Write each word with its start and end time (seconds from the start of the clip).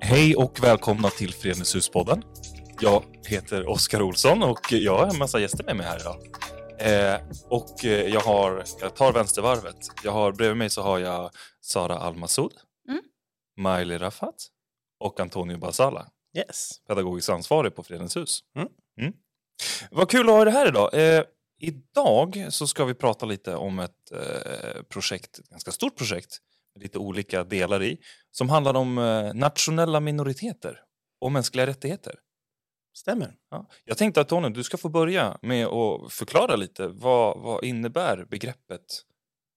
Hej 0.00 0.36
och 0.36 0.64
välkomna 0.64 1.10
till 1.10 1.34
Föreningshuspodden. 1.34 2.22
Jag 2.80 3.02
heter 3.26 3.68
Oskar 3.68 4.02
Olsson 4.02 4.42
och 4.42 4.72
jag 4.72 4.98
har 4.98 5.06
en 5.06 5.18
massa 5.18 5.38
gäster 5.40 5.64
med 5.64 5.76
mig 5.76 5.86
här 5.86 6.00
idag. 6.00 6.16
Eh, 6.78 7.20
och 7.48 7.84
eh, 7.84 8.08
jag, 8.08 8.20
har, 8.20 8.64
jag 8.80 8.96
tar 8.96 9.12
vänstervarvet. 9.12 9.76
Jag 10.04 10.12
har, 10.12 10.32
bredvid 10.32 10.56
mig 10.56 10.70
så 10.70 10.82
har 10.82 10.98
jag 10.98 11.30
Sara 11.60 11.98
Almasud, 11.98 12.52
Mm. 12.88 13.02
Miley 13.78 13.98
Rafat 13.98 14.34
och 15.00 15.20
Antonio 15.20 15.58
Basala, 15.58 16.06
Yes. 16.36 16.70
pedagogisk 16.88 17.28
ansvarig 17.30 17.74
på 17.74 17.82
Fredens 17.82 18.16
hus. 18.16 18.40
Mm. 18.56 18.68
Mm. 19.00 19.12
Vad 19.90 20.10
kul 20.10 20.28
att 20.28 20.34
ha 20.34 20.42
er 20.42 20.46
här 20.46 20.68
idag. 20.68 20.94
Eh, 20.94 21.24
idag 21.58 22.46
så 22.50 22.66
ska 22.66 22.84
vi 22.84 22.94
prata 22.94 23.26
lite 23.26 23.54
om 23.54 23.78
ett 23.78 24.12
eh, 24.12 24.82
projekt, 24.82 25.38
ett 25.38 25.48
ganska 25.48 25.70
stort 25.70 25.96
projekt 25.96 26.38
med 26.74 26.82
lite 26.82 26.98
olika 26.98 27.44
delar 27.44 27.82
i, 27.82 27.98
som 28.30 28.48
handlar 28.48 28.74
om 28.74 28.98
eh, 28.98 29.34
nationella 29.34 30.00
minoriteter 30.00 30.80
och 31.20 31.32
mänskliga 31.32 31.66
rättigheter. 31.66 32.14
Stämmer. 32.96 33.34
Ja. 33.50 33.68
Jag 33.84 33.98
tänkte 33.98 34.20
att 34.20 34.28
Tony, 34.28 34.48
du 34.48 34.64
ska 34.64 34.76
få 34.76 34.88
börja 34.88 35.38
med 35.42 35.66
att 35.66 36.12
förklara 36.12 36.56
lite 36.56 36.88
vad, 36.88 37.40
vad 37.40 37.64
innebär 37.64 38.24
begreppet 38.24 39.02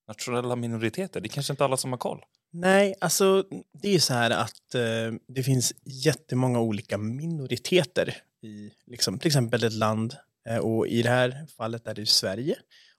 nationella 0.08 0.56
minoriteter? 0.56 1.22
Det 1.22 1.28
är 1.28 1.30
kanske 1.30 1.54
inte 1.54 1.66
alla 1.66 1.78
som 1.78 1.92
har 1.92 1.98
koll. 1.98 2.22
Nej, 2.52 2.96
alltså 3.02 3.44
det 3.82 3.88
är 3.88 3.92
ju 3.92 4.00
så 4.00 4.14
här 4.14 4.32
att 4.32 4.76
eh, 4.76 5.20
det 5.28 5.44
finns 5.44 5.74
jättemånga 5.86 6.60
olika 6.60 6.98
minoriteter 6.98 8.16
i 8.42 8.72
liksom, 8.86 9.20
till 9.20 9.28
exempel 9.28 9.64
ett 9.64 9.74
land 9.74 10.16
Eh, 10.50 10.58
och 10.58 10.88
i 10.88 11.02
det 11.02 11.10
här 11.10 11.48
fallet 11.58 11.88
är 11.88 11.94
det 11.94 12.06
Sverige. 12.06 12.56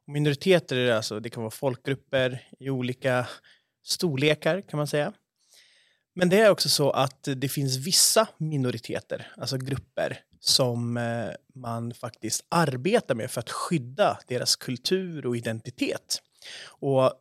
Och 0.07 0.13
minoriteter 0.13 0.77
är 0.77 0.93
alltså, 0.93 1.21
det 1.21 1.31
kan 1.31 1.43
vara 1.43 1.51
folkgrupper 1.51 2.49
i 2.61 2.71
olika 2.71 3.27
storlekar 3.85 4.61
kan 4.61 4.77
man 4.77 4.87
säga. 4.87 5.13
Men 6.15 6.29
det 6.29 6.41
är 6.41 6.51
också 6.51 6.69
så 6.69 6.91
att 6.91 7.29
det 7.37 7.49
finns 7.49 7.77
vissa 7.77 8.29
minoriteter, 8.39 9.33
alltså 9.37 9.57
grupper, 9.57 10.19
som 10.41 10.97
eh, 10.97 11.31
man 11.55 11.95
faktiskt 11.95 12.45
arbetar 12.49 13.15
med 13.15 13.31
för 13.31 13.41
att 13.41 13.51
skydda 13.51 14.19
deras 14.27 14.57
kultur 14.57 15.27
och 15.27 15.37
identitet. 15.37 16.23
Och 16.67 17.13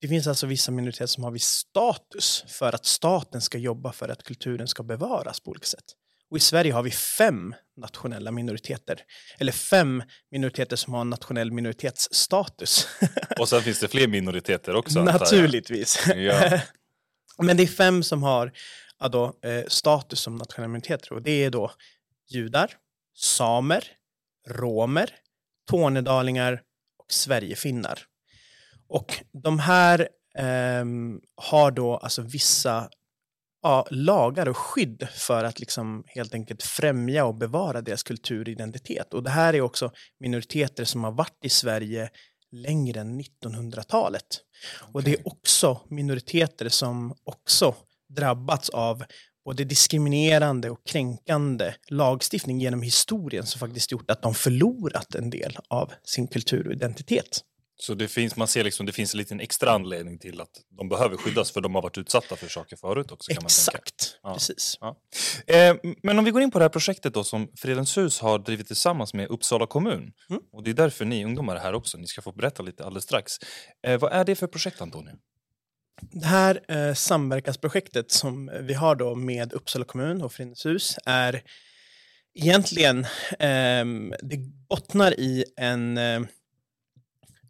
det 0.00 0.08
finns 0.08 0.26
alltså 0.26 0.46
vissa 0.46 0.72
minoriteter 0.72 1.06
som 1.06 1.24
har 1.24 1.30
viss 1.30 1.46
status 1.46 2.44
för 2.48 2.74
att 2.74 2.84
staten 2.86 3.40
ska 3.40 3.58
jobba 3.58 3.92
för 3.92 4.08
att 4.08 4.22
kulturen 4.22 4.68
ska 4.68 4.82
bevaras 4.82 5.40
på 5.40 5.50
olika 5.50 5.66
sätt. 5.66 5.84
Och 6.30 6.36
i 6.36 6.40
Sverige 6.40 6.72
har 6.72 6.82
vi 6.82 6.90
fem 6.90 7.54
nationella 7.76 8.30
minoriteter. 8.30 9.00
Eller 9.38 9.52
fem 9.52 10.02
minoriteter 10.30 10.76
som 10.76 10.94
har 10.94 11.00
en 11.00 11.10
nationell 11.10 11.52
minoritetsstatus. 11.52 12.88
Och 13.38 13.48
sen 13.48 13.62
finns 13.62 13.80
det 13.80 13.88
fler 13.88 14.08
minoriteter 14.08 14.74
också. 14.74 15.02
Naturligtvis. 15.02 16.06
Ja. 16.16 16.60
Men 17.38 17.56
det 17.56 17.62
är 17.62 17.66
fem 17.66 18.02
som 18.02 18.22
har 18.22 18.52
ja 18.98 19.08
då, 19.08 19.38
eh, 19.42 19.64
status 19.68 20.20
som 20.20 20.36
nationella 20.36 20.68
minoriteter. 20.68 21.12
Och 21.12 21.22
det 21.22 21.44
är 21.44 21.50
då 21.50 21.70
judar, 22.30 22.70
samer, 23.14 23.84
romer, 24.48 25.10
tornedalingar 25.70 26.62
och 26.98 27.12
sverigefinnar. 27.12 28.02
Och 28.88 29.24
de 29.42 29.58
här 29.58 30.08
ehm, 30.38 31.20
har 31.36 31.70
då 31.70 31.96
alltså 31.96 32.22
vissa 32.22 32.88
ja, 33.64 33.86
lagar 33.90 34.48
och 34.48 34.56
skydd 34.56 35.08
för 35.12 35.44
att 35.44 35.60
liksom 35.60 36.04
helt 36.06 36.34
enkelt 36.34 36.62
främja 36.62 37.24
och 37.24 37.34
bevara 37.34 37.80
deras 37.80 38.02
kulturidentitet. 38.02 39.14
Och 39.14 39.22
det 39.22 39.30
här 39.30 39.54
är 39.54 39.60
också 39.60 39.90
minoriteter 40.20 40.84
som 40.84 41.04
har 41.04 41.12
varit 41.12 41.44
i 41.44 41.48
Sverige 41.48 42.10
längre 42.52 43.00
än 43.00 43.20
1900-talet. 43.20 44.40
Och 44.92 45.02
det 45.02 45.10
är 45.10 45.28
också 45.28 45.80
minoriteter 45.88 46.68
som 46.68 47.14
också 47.24 47.74
drabbats 48.16 48.70
av 48.70 49.04
både 49.44 49.64
diskriminerande 49.64 50.70
och 50.70 50.86
kränkande 50.86 51.74
lagstiftning 51.88 52.60
genom 52.60 52.82
historien 52.82 53.46
som 53.46 53.58
faktiskt 53.58 53.92
gjort 53.92 54.10
att 54.10 54.22
de 54.22 54.34
förlorat 54.34 55.14
en 55.14 55.30
del 55.30 55.58
av 55.68 55.92
sin 56.02 56.26
kultur 56.26 56.66
och 56.66 56.72
identitet. 56.72 57.40
Så 57.76 57.94
det 57.94 58.08
finns, 58.08 58.36
man 58.36 58.48
ser 58.48 58.64
liksom, 58.64 58.86
det 58.86 58.92
finns 58.92 59.14
en 59.14 59.18
liten 59.18 59.40
extra 59.40 59.70
anledning 59.70 60.18
till 60.18 60.40
att 60.40 60.50
de 60.78 60.88
behöver 60.88 61.16
skyddas 61.16 61.50
för 61.50 61.60
de 61.60 61.74
har 61.74 61.82
varit 61.82 61.98
utsatta 61.98 62.36
för 62.36 62.48
saker 62.48 62.76
förut 62.76 63.12
också. 63.12 63.32
Kan 63.32 63.42
Man 63.42 63.50
tänka. 63.66 63.78
Exakt, 63.78 64.18
Ja. 64.22 64.34
precis. 64.34 64.78
Eh, 65.46 65.76
men 66.02 66.18
om 66.18 66.24
vi 66.24 66.30
går 66.30 66.42
in 66.42 66.50
på 66.50 66.58
det 66.58 66.64
här 66.64 66.68
projektet 66.70 67.14
då 67.14 67.24
som 67.24 67.48
Fredens 67.56 67.98
hus 67.98 68.20
har 68.20 68.38
drivit 68.38 68.66
tillsammans 68.66 69.14
med 69.14 69.28
Uppsala 69.28 69.66
kommun. 69.66 70.12
Mm. 70.30 70.42
Och 70.52 70.62
det 70.62 70.70
är 70.70 70.74
därför 70.74 71.04
ni 71.04 71.24
ungdomar 71.24 71.56
är 71.56 71.60
här 71.60 71.72
också. 71.72 71.98
Ni 71.98 72.06
ska 72.06 72.22
få 72.22 72.32
berätta 72.32 72.62
lite 72.62 72.84
alldeles 72.84 73.04
strax. 73.04 73.32
Eh, 73.86 74.00
vad 74.00 74.12
är 74.12 74.24
det 74.24 74.34
för 74.34 74.46
projekt 74.46 74.80
Antonio? 74.80 75.12
Det 76.02 76.26
här 76.26 76.60
eh, 76.68 76.94
samverkansprojektet 76.94 78.10
som 78.10 78.50
vi 78.62 78.74
har 78.74 78.94
då 78.94 79.14
med 79.14 79.52
Uppsala 79.52 79.84
kommun 79.84 80.22
och 80.22 80.32
Föreningens 80.32 80.66
hus 80.66 80.96
är 81.06 81.42
egentligen, 82.34 83.06
ehm, 83.38 84.14
det 84.22 84.36
bottnar 84.68 85.20
i 85.20 85.44
en 85.56 85.98
eh, 85.98 86.20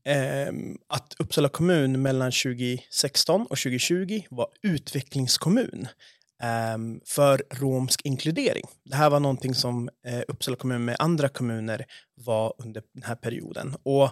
Ehm, 0.04 0.78
att 0.88 1.14
Uppsala 1.18 1.48
kommun 1.48 2.02
mellan 2.02 2.32
2016 2.32 3.40
och 3.42 3.58
2020 3.58 4.22
var 4.30 4.48
utvecklingskommun 4.62 5.88
ehm, 6.42 7.00
för 7.04 7.42
romsk 7.50 8.00
inkludering. 8.04 8.64
Det 8.84 8.96
här 8.96 9.10
var 9.10 9.20
någonting 9.20 9.54
som 9.54 9.90
eh, 10.06 10.22
Uppsala 10.28 10.56
kommun 10.56 10.84
med 10.84 10.96
andra 10.98 11.28
kommuner 11.28 11.86
var 12.14 12.54
under 12.58 12.82
den 12.94 13.02
här 13.02 13.14
perioden. 13.14 13.76
Och 13.82 14.10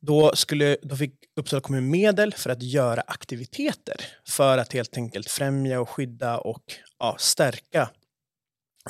då, 0.00 0.36
skulle, 0.36 0.76
då 0.82 0.96
fick 0.96 1.14
Uppsala 1.36 1.60
kommun 1.60 1.90
medel 1.90 2.34
för 2.34 2.50
att 2.50 2.62
göra 2.62 3.00
aktiviteter 3.00 3.96
för 4.28 4.58
att 4.58 4.72
helt 4.72 4.96
enkelt 4.96 5.30
främja 5.30 5.80
och 5.80 5.88
skydda 5.88 6.38
och 6.38 6.62
ja, 6.98 7.16
stärka 7.18 7.90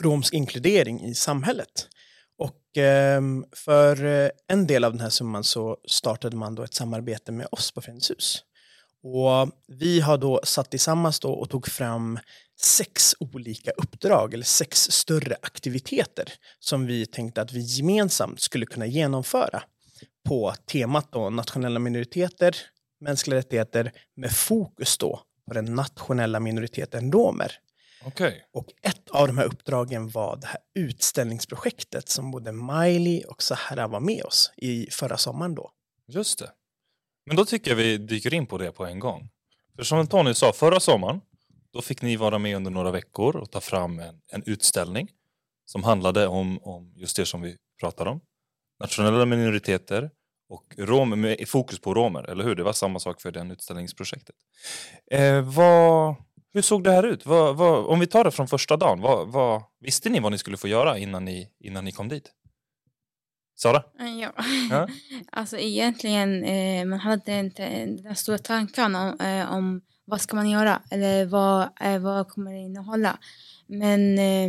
romsk 0.00 0.34
inkludering 0.34 1.04
i 1.04 1.14
samhället. 1.14 1.88
Och 2.40 2.76
ehm, 2.76 3.44
för 3.52 4.04
eh, 4.04 4.30
en 4.48 4.66
del 4.66 4.84
av 4.84 4.92
den 4.92 5.00
här 5.00 5.10
summan 5.10 5.44
så 5.44 5.76
startade 5.88 6.36
man 6.36 6.54
då 6.54 6.62
ett 6.62 6.74
samarbete 6.74 7.32
med 7.32 7.46
oss 7.50 7.72
på 7.72 7.80
Friends 7.80 8.10
hus. 8.10 8.44
Och 9.02 9.50
vi 9.66 10.00
har 10.00 10.18
då 10.18 10.40
satt 10.44 10.70
tillsammans 10.70 11.20
då 11.20 11.32
och 11.32 11.50
tog 11.50 11.66
fram 11.66 12.18
sex 12.60 13.14
olika 13.20 13.70
uppdrag 13.70 14.34
eller 14.34 14.44
sex 14.44 14.90
större 14.90 15.36
aktiviteter 15.42 16.32
som 16.58 16.86
vi 16.86 17.06
tänkte 17.06 17.42
att 17.42 17.52
vi 17.52 17.60
gemensamt 17.60 18.40
skulle 18.40 18.66
kunna 18.66 18.86
genomföra 18.86 19.62
på 20.28 20.54
temat 20.66 21.12
då 21.12 21.30
nationella 21.30 21.80
minoriteter, 21.80 22.56
mänskliga 23.00 23.38
rättigheter 23.38 23.92
med 24.16 24.32
fokus 24.32 24.98
då 24.98 25.20
på 25.48 25.54
den 25.54 25.74
nationella 25.74 26.40
minoriteten 26.40 27.12
romer. 27.12 27.52
Okej. 28.04 28.46
Och 28.52 28.66
ett 28.82 29.10
av 29.10 29.26
de 29.26 29.38
här 29.38 29.44
uppdragen 29.44 30.08
var 30.08 30.36
det 30.36 30.46
här 30.46 30.58
utställningsprojektet 30.74 32.08
som 32.08 32.30
både 32.30 32.52
Miley 32.52 33.24
och 33.24 33.42
Sahara 33.42 33.86
var 33.86 34.00
med 34.00 34.24
oss 34.24 34.52
i 34.56 34.86
förra 34.90 35.16
sommaren 35.16 35.54
då. 35.54 35.70
Just 36.08 36.38
det. 36.38 36.50
Men 37.26 37.36
då 37.36 37.44
tycker 37.44 37.70
jag 37.70 37.76
vi 37.76 37.98
dyker 37.98 38.34
in 38.34 38.46
på 38.46 38.58
det 38.58 38.72
på 38.72 38.86
en 38.86 38.98
gång. 38.98 39.28
För 39.76 39.82
som 39.82 40.06
Tony 40.06 40.34
sa, 40.34 40.52
förra 40.52 40.80
sommaren 40.80 41.20
då 41.72 41.82
fick 41.82 42.02
ni 42.02 42.16
vara 42.16 42.38
med 42.38 42.56
under 42.56 42.70
några 42.70 42.90
veckor 42.90 43.36
och 43.36 43.50
ta 43.50 43.60
fram 43.60 43.98
en, 43.98 44.20
en 44.32 44.42
utställning 44.46 45.08
som 45.66 45.84
handlade 45.84 46.26
om, 46.26 46.58
om 46.62 46.92
just 46.96 47.16
det 47.16 47.26
som 47.26 47.42
vi 47.42 47.56
pratar 47.80 48.06
om. 48.06 48.20
Nationella 48.80 49.24
minoriteter 49.24 50.10
och 50.48 50.74
rom, 50.78 51.20
med 51.20 51.48
fokus 51.48 51.80
på 51.80 51.94
romer, 51.94 52.30
eller 52.30 52.44
hur? 52.44 52.54
Det 52.54 52.62
var 52.62 52.72
samma 52.72 52.98
sak 52.98 53.20
för 53.20 53.32
det 53.32 53.52
utställningsprojektet. 53.52 54.36
Eh, 55.10 55.40
vad, 55.40 56.14
hur 56.52 56.62
såg 56.62 56.84
det 56.84 56.90
här 56.90 57.02
ut? 57.02 57.26
Vad, 57.26 57.56
vad, 57.56 57.86
om 57.86 58.00
vi 58.00 58.06
tar 58.06 58.24
det 58.24 58.30
från 58.30 58.48
första 58.48 58.76
dagen, 58.76 59.00
vad, 59.30 59.62
visste 59.80 60.08
ni 60.08 60.20
vad 60.20 60.32
ni 60.32 60.38
skulle 60.38 60.56
få 60.56 60.68
göra 60.68 60.98
innan 60.98 61.24
ni, 61.24 61.48
innan 61.60 61.84
ni 61.84 61.92
kom 61.92 62.08
dit? 62.08 62.32
Sara? 63.56 63.82
Ja. 63.98 64.32
Ja. 64.70 64.88
Alltså 65.32 65.58
egentligen, 65.58 66.44
eh, 66.44 66.84
man 66.84 67.00
hade 67.00 67.38
inte 67.38 67.86
den 67.86 68.16
stora 68.16 68.38
tanken 68.38 68.94
om, 68.94 69.20
eh, 69.20 69.52
om 69.52 69.80
vad 70.04 70.20
ska 70.20 70.36
man 70.36 70.50
göra 70.50 70.82
eller 70.90 71.26
vad, 71.26 71.68
eh, 71.80 71.98
vad 71.98 72.28
kommer 72.28 72.52
det 72.52 72.58
innehålla. 72.58 73.18
Men 73.66 74.18
eh, 74.18 74.46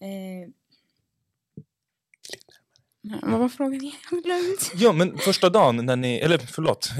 eh, 0.00 0.48
vad 3.02 3.40
var 3.40 3.48
frågan 3.48 3.80
igen? 3.80 3.94
Jag. 4.24 4.80
Ja, 4.80 4.92
men 4.92 5.18
första 5.18 5.50
dagen 5.50 5.86
när 5.86 5.96
ni, 5.96 6.16
eller 6.16 6.38
förlåt, 6.38 6.90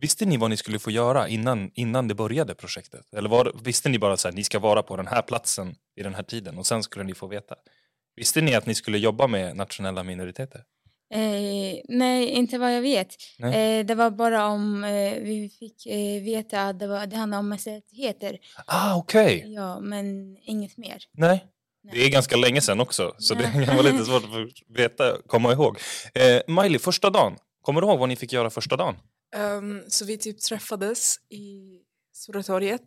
visste 0.00 0.26
ni 0.26 0.36
vad 0.36 0.50
ni 0.50 0.56
skulle 0.56 0.78
få 0.78 0.90
göra 0.90 1.28
innan, 1.28 1.70
innan 1.74 2.08
det 2.08 2.14
började 2.14 2.54
projektet? 2.54 3.14
Eller 3.14 3.28
var, 3.28 3.52
visste 3.64 3.88
ni 3.88 3.98
bara 3.98 4.12
att 4.12 4.34
ni 4.34 4.44
ska 4.44 4.58
vara 4.58 4.82
på 4.82 4.96
den 4.96 5.06
här 5.06 5.22
platsen 5.22 5.74
i 5.96 6.02
den 6.02 6.14
här 6.14 6.22
tiden 6.22 6.58
och 6.58 6.66
sen 6.66 6.82
skulle 6.82 7.04
ni 7.04 7.14
få 7.14 7.26
veta? 7.26 7.54
Visste 8.16 8.40
ni 8.40 8.54
att 8.54 8.66
ni 8.66 8.74
skulle 8.74 8.98
jobba 8.98 9.26
med 9.26 9.56
nationella 9.56 10.02
minoriteter? 10.02 10.64
Eh, 11.10 11.80
nej, 11.88 12.28
inte 12.28 12.58
vad 12.58 12.74
jag 12.74 12.82
vet. 12.82 13.16
Eh, 13.38 13.86
det 13.86 13.94
var 13.94 14.10
bara 14.10 14.46
om 14.46 14.84
eh, 14.84 15.22
vi 15.22 15.56
fick 15.58 15.86
eh, 15.86 16.22
veta 16.22 16.62
att 16.62 16.78
det, 16.78 16.86
var, 16.86 17.06
det 17.06 17.16
handlade 17.16 17.38
om 17.38 17.48
mänskliga 17.48 17.76
rättigheter. 17.76 18.38
Ah, 18.66 18.96
okej. 18.96 19.44
Ja, 19.46 19.80
men 19.80 20.36
inget 20.42 20.76
mer. 20.76 21.02
Nej. 21.12 21.44
Det 21.92 22.04
är 22.04 22.10
ganska 22.10 22.36
länge 22.36 22.60
sedan 22.60 22.80
också, 22.80 23.14
så 23.18 23.34
det 23.34 23.42
kan 23.66 23.76
vara 23.76 23.82
lite 23.82 24.04
svårt 24.04 24.24
att 24.24 24.76
veta, 24.78 25.16
komma 25.26 25.52
ihåg. 25.52 25.78
Eh, 26.14 26.54
Miley, 26.54 26.78
första 26.78 27.10
dagen 27.10 27.36
Kommer 27.68 27.80
du 27.80 27.86
ihåg 27.86 27.98
vad 27.98 28.08
ni 28.08 28.16
fick 28.16 28.32
göra 28.32 28.50
första 28.50 28.76
dagen? 28.76 28.94
Ehm, 29.36 29.82
så 29.88 30.04
vi 30.04 30.18
typ 30.18 30.40
träffades 30.40 31.16
i 31.30 31.78
Stora 32.12 32.42
torget. 32.42 32.80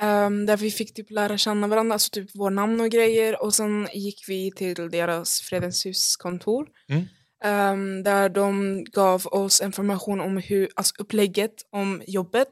ehm, 0.00 0.46
där 0.46 0.56
vi 0.56 0.70
fick 0.70 0.94
typ 0.94 1.10
lära 1.10 1.38
känna 1.38 1.66
varandra, 1.66 1.92
alltså 1.92 2.10
typ 2.10 2.30
vår 2.34 2.50
namn 2.50 2.80
och 2.80 2.90
grejer. 2.90 3.42
Och 3.42 3.54
sen 3.54 3.88
gick 3.94 4.24
vi 4.28 4.52
till 4.56 4.90
deras 4.90 5.40
Fredens 5.40 5.86
hus-kontor. 5.86 6.66
Mm. 6.88 7.04
ehm, 7.44 8.02
där 8.02 8.28
de 8.28 8.84
gav 8.84 9.26
oss 9.26 9.60
information 9.60 10.20
om 10.20 10.36
hur, 10.36 10.68
alltså 10.76 10.94
upplägget 10.98 11.54
om 11.70 12.02
jobbet. 12.06 12.50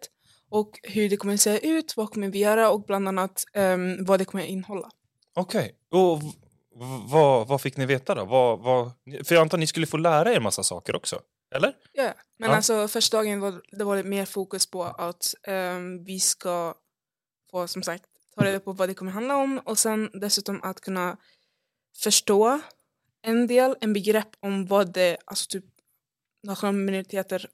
Och 0.50 0.70
hur 0.82 1.08
det 1.08 1.16
kommer 1.16 1.34
att 1.34 1.40
se 1.40 1.68
ut, 1.68 1.96
vad 1.96 2.10
kommer 2.10 2.28
vi 2.28 2.38
göra 2.38 2.70
och 2.70 2.84
bland 2.86 3.08
annat 3.08 3.44
ehm, 3.54 4.04
vad 4.04 4.20
det 4.20 4.24
kommer 4.24 4.44
att 4.44 4.50
innehålla. 4.50 4.90
Okej, 5.34 5.74
och 5.90 6.22
v- 6.22 6.26
v- 6.74 7.02
vad, 7.06 7.48
vad 7.48 7.60
fick 7.60 7.76
ni 7.76 7.86
veta 7.86 8.14
då? 8.14 8.24
Vad, 8.24 8.58
vad, 8.60 8.90
för 9.24 9.34
jag 9.34 9.42
antar 9.42 9.56
att 9.56 9.60
ni 9.60 9.66
skulle 9.66 9.86
få 9.86 9.96
lära 9.96 10.32
er 10.32 10.40
massa 10.40 10.62
saker 10.62 10.96
också? 10.96 11.20
Eller? 11.54 11.74
Ja, 11.92 12.12
men 12.38 12.50
Ja. 12.50 12.56
alltså 12.56 12.88
första 12.88 13.16
dagen 13.16 13.40
var 13.40 13.62
det 13.72 13.84
var 13.84 14.02
mer 14.02 14.24
fokus 14.24 14.70
på 14.70 14.84
att 14.84 15.34
ehm, 15.42 16.04
vi 16.04 16.20
ska 16.20 16.74
få 17.50 17.68
som 17.68 17.82
sagt 17.82 18.04
ta 18.36 18.44
reda 18.44 18.60
på 18.60 18.72
vad 18.72 18.88
det 18.88 18.94
kommer 18.94 19.12
handla 19.12 19.36
om 19.36 19.58
och 19.64 19.78
sen 19.78 20.10
dessutom 20.12 20.62
att 20.62 20.80
kunna 20.80 21.16
förstå 22.02 22.60
en 23.22 23.46
del, 23.46 23.76
en 23.80 23.92
begrepp 23.92 24.28
om 24.40 24.66
vad 24.66 24.92
det, 24.92 25.16
alltså 25.24 25.46
typ 25.48 25.64
nationella 26.42 26.78
minoriteter 26.78 27.46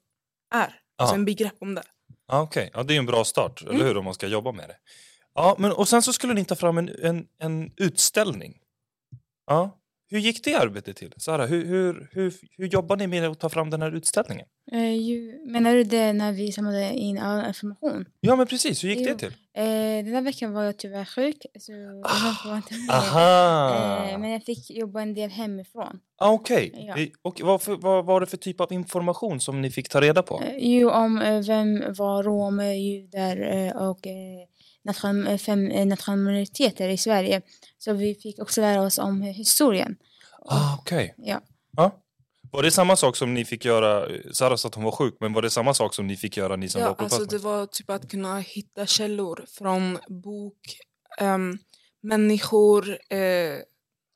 är. 0.55 0.81
Alltså 0.99 1.15
Ja. 1.15 1.19
en 1.19 1.25
begrepp 1.25 1.55
om 1.61 1.75
det. 1.75 1.83
Ja, 2.29 2.41
Okej, 2.43 2.71
ja, 2.75 2.83
det 2.83 2.95
är 2.95 2.99
en 2.99 3.07
bra 3.07 3.25
start, 3.25 3.63
Mm. 3.63 3.75
eller 3.75 3.85
hur? 3.87 3.97
Om 3.97 4.05
man 4.05 4.15
ska 4.15 4.27
jobba 4.27 4.53
med 4.53 4.69
det. 4.69 4.77
Ja, 5.37 5.57
men, 5.59 5.73
och 5.73 5.89
sen 5.89 6.03
så 6.03 6.13
skulle 6.13 6.35
ni 6.35 6.45
ta 6.45 6.55
fram 6.55 6.79
en, 6.79 6.91
en, 7.03 7.27
en 7.39 7.71
utställning. 7.77 8.55
Ja. 9.47 9.79
Hur 10.09 10.19
gick 10.19 10.45
det 10.45 10.55
arbetet 10.55 10.97
till? 10.97 11.13
Sara, 11.17 11.47
hur, 11.47 11.65
hur, 11.67 12.09
hur, 12.13 12.35
hur 12.57 12.67
jobbar 12.67 12.97
ni 12.97 13.07
med 13.07 13.25
att 13.25 13.41
ta 13.41 13.49
fram 13.49 13.71
den 13.71 13.83
här 13.83 13.97
utställningen? 13.97 14.47
Eh, 14.73 14.93
ju, 14.95 15.41
menar 15.47 15.75
du 15.75 15.85
det 15.85 16.13
när 16.13 16.33
vi 16.33 16.53
samlade 16.53 16.93
in 16.95 17.19
all 17.19 17.47
information? 17.49 18.05
Ja, 18.21 18.37
men 18.37 18.47
precis. 18.47 18.85
Hur 18.85 18.89
gick 18.89 18.99
det 19.05 19.11
Jo. 19.11 19.19
till? 19.19 19.33
Eh, 19.57 20.05
den 20.05 20.15
här 20.15 20.21
veckan 20.23 20.53
var 20.53 20.63
jag 20.63 20.77
tyvärr 20.77 21.05
sjuk 21.05 21.37
så 21.61 21.73
jag 21.73 21.95
var 22.51 22.57
inte 22.57 22.75
med. 22.75 22.91
Aha! 22.91 24.07
Eh, 24.11 24.19
men 24.19 24.31
jag 24.31 24.45
fick 24.45 24.71
jobba 24.71 25.01
en 25.03 25.15
del 25.15 25.31
hemifrån. 25.31 26.01
ah, 26.19 26.33
Okej. 26.33 26.73
Ja. 26.89 26.95
Det- 26.95 27.11
Och 27.23 27.41
vad, 27.41 27.63
för, 27.63 27.77
vad 27.77 28.05
var 28.05 28.21
det 28.21 28.27
för 28.27 28.37
typ 28.37 28.61
av 28.61 28.73
information 28.73 29.41
som 29.41 29.63
ni 29.63 29.71
fick 29.71 29.89
ta 29.89 30.01
reda 30.01 30.23
på? 30.23 30.43
Eh, 30.43 30.55
jo, 30.59 30.91
om 30.91 31.19
eh, 31.23 31.41
vem 31.47 31.83
var 31.99 32.23
romer, 32.23 32.73
judar 32.73 33.37
eh, 33.57 33.89
och 33.89 34.07
eh, 34.07 34.13
nation, 34.87 35.27
eh, 35.27 35.39
fem 35.39 35.71
eh, 35.71 35.87
nationaliteter 35.87 36.89
i 36.89 36.97
Sverige. 36.97 37.41
Så 37.79 37.93
vi 37.93 38.15
fick 38.15 38.39
också 38.39 38.61
lära 38.61 38.83
oss 38.83 38.99
om 38.99 39.23
eh, 39.23 39.29
historien. 39.35 39.97
Ah, 40.45 40.77
Okej. 40.79 41.15
Ja. 41.17 41.41
Ja. 41.77 42.03
Var 42.53 42.63
det 42.63 42.71
samma 42.71 42.97
sak 42.97 43.17
som 43.17 43.35
ni 43.35 43.45
fick 43.45 43.65
göra? 43.65 44.09
Sara 44.33 44.57
sa 44.57 44.69
att 44.69 44.75
hon 44.75 44.85
var 44.85 44.93
sjuk, 44.93 45.17
men 45.21 45.33
var 45.33 45.43
det 45.43 45.51
samma 45.51 45.75
sak 45.75 45.95
som 45.95 46.07
ni 46.07 46.17
fick 46.17 46.37
göra 46.37 46.57
ni 46.57 46.69
som 46.69 46.81
var 46.83 46.89
Ja, 46.89 46.95
på 46.95 47.03
alltså 47.03 47.19
plats? 47.19 47.31
det 47.33 47.39
var 47.39 47.67
typ 47.67 47.91
att 47.91 48.11
kunna 48.11 48.39
hitta 48.41 48.87
källor 48.87 49.45
från 49.49 49.99
bok, 50.09 50.59
ehm, 51.19 51.59
människor, 52.03 52.91
eh, 53.13 53.57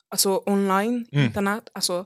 alltså 0.09 0.43
online, 0.47 1.07
Mm. 1.13 1.25
internet. 1.25 1.69
Alltså, 1.73 2.05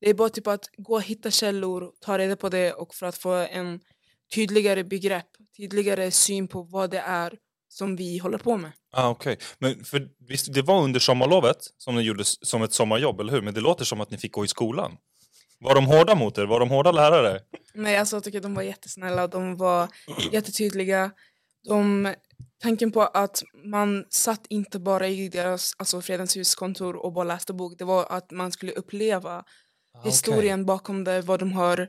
det 0.00 0.10
är 0.10 0.14
bara 0.14 0.28
typ 0.28 0.46
att 0.46 0.70
gå 0.76 0.94
och 0.94 1.02
hitta 1.02 1.30
källor, 1.30 1.92
ta 2.00 2.18
reda 2.18 2.36
på 2.36 2.48
det 2.48 2.72
och 2.72 2.94
för 2.94 3.06
att 3.06 3.18
få 3.18 3.30
en 3.32 3.80
tydligare 4.34 4.84
begrepp, 4.84 5.26
tydligare 5.56 6.10
syn 6.10 6.48
på 6.48 6.62
vad 6.62 6.90
det 6.90 6.98
är 6.98 7.34
som 7.78 7.96
vi 7.96 8.18
håller 8.18 8.38
på 8.38 8.56
med. 8.56 8.72
Ah, 8.92 9.08
Okej, 9.08 9.38
men 9.58 9.84
för 9.84 10.08
visst, 10.28 10.54
det 10.54 10.62
var 10.62 10.82
under 10.82 11.00
sommarlovet 11.00 11.56
som 11.78 11.94
ni 11.94 12.02
gjorde 12.02 12.24
som 12.24 12.62
ett 12.62 12.72
sommarjobb, 12.72 13.20
eller 13.20 13.32
hur? 13.32 13.42
Men 13.42 13.54
det 13.54 13.60
låter 13.60 13.84
som 13.84 14.00
att 14.00 14.10
ni 14.10 14.18
fick 14.18 14.32
gå 14.32 14.44
i 14.44 14.48
skolan. 14.48 14.96
Var 15.60 15.74
de 15.74 15.86
hårda 15.86 16.14
mot 16.14 16.38
er? 16.38 16.46
Var 16.46 16.60
de 16.60 16.70
hårda 16.70 16.92
lärare? 16.92 17.40
Nej, 17.74 17.96
alltså 17.96 18.16
jag 18.16 18.24
tycker 18.24 18.40
de 18.40 18.54
var 18.54 18.62
jättesnälla, 18.62 19.26
de 19.26 19.56
var 19.56 19.88
jättetydliga. 20.32 21.10
De, 21.68 22.14
tanken 22.62 22.92
på 22.92 23.02
att 23.02 23.42
man 23.64 24.04
satt 24.10 24.46
inte 24.48 24.78
bara 24.78 25.08
i 25.08 25.28
deras 25.28 25.74
alltså 25.78 26.00
Fredens 26.02 26.36
hus-kontor 26.36 26.96
och 26.96 27.12
bara 27.12 27.24
läste 27.24 27.52
bok, 27.52 27.78
det 27.78 27.84
var 27.84 28.06
att 28.10 28.30
man 28.30 28.52
skulle 28.52 28.72
uppleva 28.72 29.44
Ah, 29.94 30.02
historien 30.04 30.66
bakom 30.66 31.04
det, 31.04 31.20
vad 31.20 31.40
de 31.40 31.52
har 31.52 31.88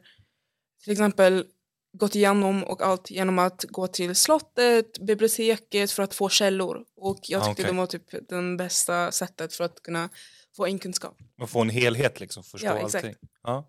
till 0.84 0.92
exempel 0.92 1.46
gått 1.94 2.16
igenom 2.16 2.64
och 2.64 2.82
allt 2.82 3.12
genom 3.12 3.40
att 3.40 3.64
gå 3.64 3.88
till 3.88 4.16
slottet, 4.16 5.00
biblioteket 5.00 5.92
för 5.92 6.04
att 6.04 6.14
få 6.14 6.30
källor. 6.30 6.78
Och 6.98 7.20
jag 7.28 7.42
Ah, 7.42 7.46
tyckte 7.46 7.62
okej. 7.62 7.72
de 7.72 7.78
var 7.78 7.86
typ 7.88 8.30
den 8.30 8.58
bästa 8.58 9.12
sättet 9.12 9.54
för 9.54 9.64
att 9.64 9.84
kunna 9.84 10.10
få 10.58 10.68
in 10.68 10.80
kunskap. 10.80 11.18
Man 11.40 11.48
får 11.48 11.62
en 11.62 11.70
helhet 11.70 12.20
liksom, 12.20 12.44
förstå 12.44 12.68
Ja, 12.68 12.78
exakt. 12.78 12.96
allting. 12.96 13.16
Ja. 13.44 13.68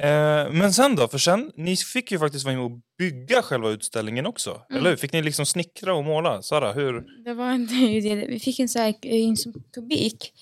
Eh, 0.00 0.52
men 0.52 0.72
sen 0.72 0.96
då? 0.96 1.08
För 1.08 1.18
sen, 1.18 1.52
ni 1.56 1.76
fick 1.76 2.12
ju 2.12 2.18
faktiskt 2.18 2.44
vara 2.44 2.54
med 2.56 2.64
och 2.64 2.80
bygga 2.98 3.42
själva 3.42 3.70
utställningen 3.70 4.26
också, 4.26 4.50
Mm. 4.70 4.80
eller 4.80 4.90
hur? 4.90 4.96
Fick 4.96 5.12
ni 5.12 5.22
liksom 5.22 5.46
snickra 5.46 5.94
och 5.94 6.04
måla? 6.04 6.42
Sara, 6.42 6.72
hur? 6.72 7.04
Det 7.24 7.34
var 7.34 7.52
inte 7.54 7.74
ju 7.74 8.00
det. 8.00 8.26
Vi 8.26 8.40
fick 8.40 8.60
en 8.60 8.68
sån 8.68 8.82
här 8.82 8.94
eh, 9.02 9.28
en 9.28 9.36
sån 9.36 9.52
kubik 9.74 10.32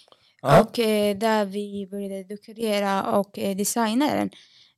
Ja. 0.43 0.61
och 0.63 0.79
eh, 0.79 1.17
där 1.19 1.45
vi 1.45 1.89
började 1.91 2.25
dekorera 2.25 3.03
och 3.19 3.39
eh, 3.39 3.57
designa 3.57 4.15
den. 4.15 4.31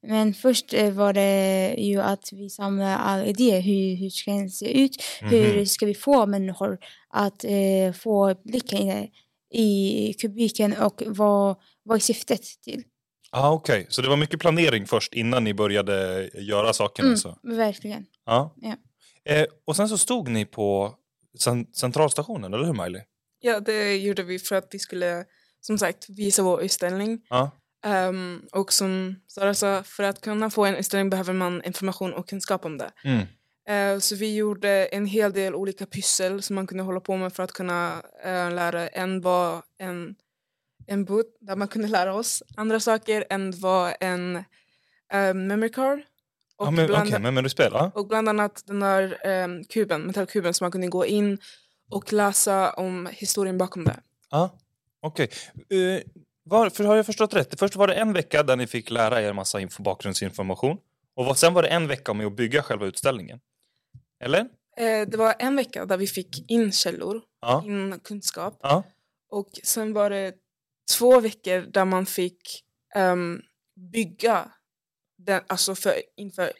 Men 0.07 0.35
först 0.35 0.75
eh, 0.75 0.91
var 0.91 1.13
det 1.13 1.75
ju 1.79 2.01
att 2.01 2.29
vi 2.33 2.51
samlade 2.51 2.97
all 2.97 3.27
idéer. 3.27 3.61
Hur, 3.61 3.97
hur 3.97 4.11
ska 4.11 4.31
den 4.31 4.51
se 4.51 4.83
ut? 4.85 5.03
Hur 5.21 5.57
Mhm. 5.57 5.67
ska 5.67 5.87
vi 5.87 5.95
få 5.95 6.27
människor 6.27 6.79
att 7.11 7.45
eh, 7.45 7.93
få 7.95 8.35
blicka 8.45 8.77
in 8.77 9.09
i 9.55 10.15
kubiken 10.21 10.77
och 10.77 11.03
vad, 11.07 11.57
vad 11.83 11.97
är 11.97 12.01
syftet 12.01 12.43
till? 12.65 12.83
Ah, 13.31 13.51
Okej, 13.53 13.87
så 13.89 14.03
det 14.03 14.09
var 14.09 14.17
mycket 14.17 14.41
planering 14.41 14.87
först 14.87 15.15
innan 15.15 15.45
ni 15.45 15.55
började 15.55 16.31
göra 16.35 16.73
sakerna? 16.73 17.07
Mm, 17.07 17.17
Så. 17.19 17.37
verkligen. 17.43 18.07
Ja. 18.27 18.55
Ja. 18.57 18.77
Eh, 19.33 19.47
och 19.65 19.77
sen 19.77 19.89
så 19.89 19.99
stod 19.99 20.29
ni 20.29 20.45
på 20.45 20.95
cen- 21.39 21.67
centralstationen, 21.75 22.55
eller 22.55 22.65
hur 22.65 22.85
Miley? 22.85 23.03
Ja, 23.41 23.61
det 23.61 23.97
gjorde 23.97 24.23
vi 24.23 24.39
för 24.39 24.57
att 24.57 24.69
vi 24.71 24.79
skulle 24.79 25.25
som 25.61 25.79
sagt 25.79 26.09
visa 26.09 26.43
vår 26.43 26.63
utställning. 26.63 27.21
Ja. 27.29 27.51
Ehm, 27.85 28.43
och 28.53 28.73
som 28.73 29.17
Sara 29.27 29.55
sa, 29.55 29.83
för 29.83 30.03
att 30.03 30.21
kunna 30.21 30.51
få 30.51 30.65
en 30.65 30.77
utställning 30.77 31.11
behöver 31.11 31.33
man 31.33 31.65
information 31.65 32.13
och 32.13 32.29
kunskap 32.29 32.65
om 32.65 32.79
det. 32.79 32.91
Mm. 33.05 33.27
Eh, 33.69 34.01
så 34.01 34.17
vi 34.17 34.35
gjorde 34.35 34.87
en 34.87 35.07
hel 35.07 35.33
del 35.33 35.55
olika 35.55 35.87
pyssel 35.87 36.43
som 36.43 36.57
man 36.57 36.67
kunde 36.67 36.85
hålla 36.85 37.01
på 37.01 37.17
med 37.17 37.33
för 37.33 37.43
att 37.43 37.53
kunna 37.53 38.03
eh, 38.25 38.55
lära. 38.55 38.89
En 38.89 39.21
var 39.21 39.63
en, 39.79 40.15
en 40.87 41.05
boot 41.05 41.27
där 41.41 41.57
man 41.57 41.69
kunde 41.69 41.89
lära 41.89 42.15
oss 42.15 42.43
andra 42.57 42.81
saker. 42.81 43.25
En 43.31 43.61
var 43.61 43.97
en 44.01 44.37
uh, 45.15 45.35
memory 45.35 45.69
card. 45.69 45.99
Och, 46.57 46.67
Ja, 46.67 46.71
men, 46.71 46.87
bland, 46.87 47.09
okej, 47.09 47.21
men, 47.21 47.35
men 47.35 47.91
och 47.95 48.09
bland 48.09 48.29
annat 48.29 48.63
den 48.67 48.81
där 48.81 49.27
um, 49.45 49.65
kuben, 49.65 50.03
metallkuben 50.03 50.55
som 50.55 50.65
man 50.65 50.73
kunde 50.73 50.87
gå 50.87 51.07
in 51.07 51.39
och 51.91 52.13
läsa 52.13 52.73
om 52.73 53.09
historien 53.13 53.59
bakom 53.59 53.85
det. 53.85 54.01
Ja, 54.31 54.59
okej. 55.01 55.31
Eh, 55.55 56.03
varför 56.45 56.85
har 56.85 56.97
jag 56.97 57.07
förstått 57.07 57.35
rätt? 57.35 57.59
Först 57.59 57.77
var 57.77 57.87
det 57.87 57.95
en 57.95 58.13
vecka 58.13 58.43
där 58.43 58.57
ni 58.57 58.67
fick 58.67 58.91
lära 58.91 59.23
er 59.23 59.33
massa 59.33 59.61
info, 59.61 59.83
bakgrundsinformation. 59.83 60.79
Och 61.17 61.39
sen 61.39 61.55
var 61.55 61.63
det 61.63 61.69
en 61.69 61.87
vecka 61.89 62.15
med 62.15 62.27
att 62.27 62.37
bygga 62.37 62.63
själva 62.63 62.87
utställningen. 62.87 63.41
Eller? 64.21 64.41
Eh, 64.77 65.09
det 65.09 65.17
var 65.17 65.35
en 65.39 65.57
vecka 65.57 65.87
där 65.87 65.97
vi 65.97 66.07
fick 66.07 66.51
in 66.51 66.73
källor, 66.73 67.23
Ja. 67.41 67.63
in 67.67 68.01
kunskap. 68.05 68.59
Ja. 68.63 68.83
Och 69.31 69.49
sen 69.65 69.93
var 69.93 70.11
det 70.11 70.35
två 70.99 71.21
veckor 71.21 71.61
där 71.61 71.85
man 71.85 72.07
fick 72.07 72.65
ehm, 72.95 73.41
bygga 73.93 74.51
den, 75.19 75.43
alltså 75.47 75.75
för, 75.75 75.95
inför 76.17 76.53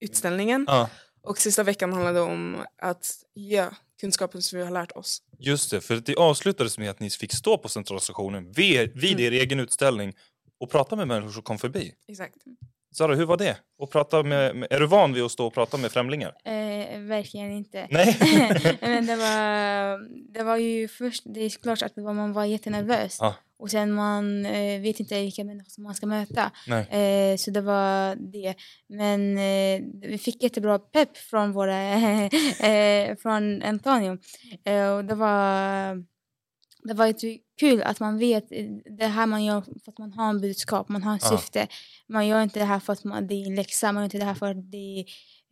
utställningen. 0.00 0.64
ja. 0.68 0.90
Och 1.22 1.38
sista 1.38 1.62
veckan 1.62 1.92
handlade 1.92 2.20
om 2.20 2.64
att 2.82 3.06
ge 3.34 3.66
kunskapen 4.00 4.42
som 4.42 4.58
vi 4.58 4.64
har 4.64 4.72
lärt 4.72 4.92
oss. 4.92 5.22
Just 5.38 5.70
det, 5.70 5.80
för 5.80 5.96
det 5.96 6.16
avslutades 6.16 6.78
med 6.78 6.90
att 6.90 7.00
ni 7.00 7.10
fick 7.10 7.32
stå 7.32 7.58
på 7.58 7.68
centralstationen 7.68 8.52
vid, 8.52 9.00
vid 9.00 9.20
er 9.20 9.32
egen 9.32 9.60
utställning 9.60 10.14
och 10.60 10.70
prata 10.70 10.96
med 10.96 11.08
människor 11.08 11.30
som 11.30 11.42
kom 11.42 11.58
förbi. 11.58 11.94
Exakt. 12.08 12.36
Sara, 12.92 13.14
hur 13.14 13.24
var 13.24 13.36
det? 13.36 13.56
Och 13.78 13.90
prata 13.90 14.22
med, 14.22 14.56
med, 14.56 14.72
är 14.72 14.80
du 14.80 14.86
van 14.86 15.12
vid 15.12 15.22
att 15.22 15.32
stå 15.32 15.46
och 15.46 15.54
prata 15.54 15.76
med 15.76 15.92
främlingar? 15.92 16.34
Eh, 16.44 17.00
verkligen 17.00 17.50
inte. 17.50 17.86
Nej. 17.90 18.16
Men 18.80 19.06
det 19.06 19.16
var, 19.16 20.32
det 20.32 20.42
var 20.42 20.56
ju 20.56 20.88
först, 20.88 21.22
det 21.26 21.40
är 21.40 21.50
klart 21.50 21.82
att 21.82 21.96
man 21.96 22.32
var 22.32 22.44
jättenervös. 22.44 23.16
Ja. 23.20 23.34
Och 23.58 23.70
sen 23.70 23.92
man 23.92 24.46
eh, 24.46 24.80
vet 24.80 25.00
inte 25.00 25.20
vilka 25.22 25.44
människor 25.44 25.70
som 25.70 25.84
man 25.84 25.94
ska 25.94 26.06
möta. 26.06 26.50
Eh, 26.90 27.36
så 27.36 27.50
det 27.50 27.60
var 27.60 28.16
det. 28.32 28.54
Men 28.88 29.38
eh, 29.38 30.08
vi 30.10 30.18
fick 30.18 30.42
jättebra 30.42 30.78
pepp 30.78 31.16
från 31.16 31.52
våra, 31.52 31.82
eh, 32.68 33.16
från 33.16 33.62
Antonio. 33.62 34.18
Eh, 34.64 34.88
och 34.90 35.04
det 35.04 35.14
var, 35.14 35.94
det 36.84 36.94
var 36.94 37.14
kul 37.60 37.82
att 37.82 38.00
man 38.00 38.18
vet 38.18 38.44
det 38.98 39.06
här 39.06 39.26
man 39.26 39.44
gör 39.44 39.60
för 39.60 39.92
att 39.92 39.98
man 39.98 40.12
har 40.12 40.30
en 40.30 40.40
budskap, 40.40 40.88
man 40.88 41.02
har 41.02 41.16
ett 41.16 41.22
Ja. 41.30 41.38
syfte. 41.38 41.66
Man 42.08 42.26
gör 42.26 42.42
inte 42.42 42.58
det 42.58 42.64
här 42.64 42.80
för 42.80 42.92
att 42.92 43.04
man, 43.04 43.26
det 43.26 43.34
är 43.34 43.46
en 43.46 43.54
läxa, 43.54 43.92
man 43.92 44.00
gör 44.02 44.04
inte 44.04 44.18
det 44.18 44.24
här 44.24 44.34
för 44.34 44.50
att 44.50 44.70
det 44.72 45.04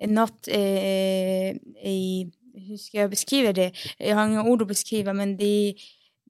är 0.02 0.06
något 0.08 0.48
eh, 0.48 1.50
i, 1.86 2.30
hur 2.68 2.76
ska 2.76 2.98
jag 2.98 3.10
beskriva 3.10 3.52
det? 3.52 3.72
Jag 3.98 4.16
har 4.16 4.26
inga 4.28 4.44
ord 4.44 4.62
att 4.62 4.68
beskriva 4.68 5.12
men 5.12 5.36
det 5.36 5.44
är, 5.44 5.74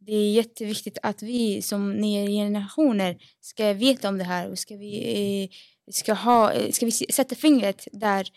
det 0.06 0.12
är 0.12 0.32
jätteviktigt 0.32 0.98
att 1.02 1.22
vi 1.22 1.62
som 1.62 1.92
nya 1.92 2.26
generationer 2.26 3.16
ska 3.40 3.72
veta 3.72 4.08
om 4.08 4.18
det 4.18 4.25
här 4.25 4.50
och 4.50 4.58
ska 4.58 4.76
vi 4.76 5.50
ska, 5.90 6.12
ha, 6.12 6.52
eh, 6.52 6.70
ska 6.70 6.86
vi 6.86 6.92
sätta 6.92 7.34
fingret 7.34 7.88
där, 7.92 8.28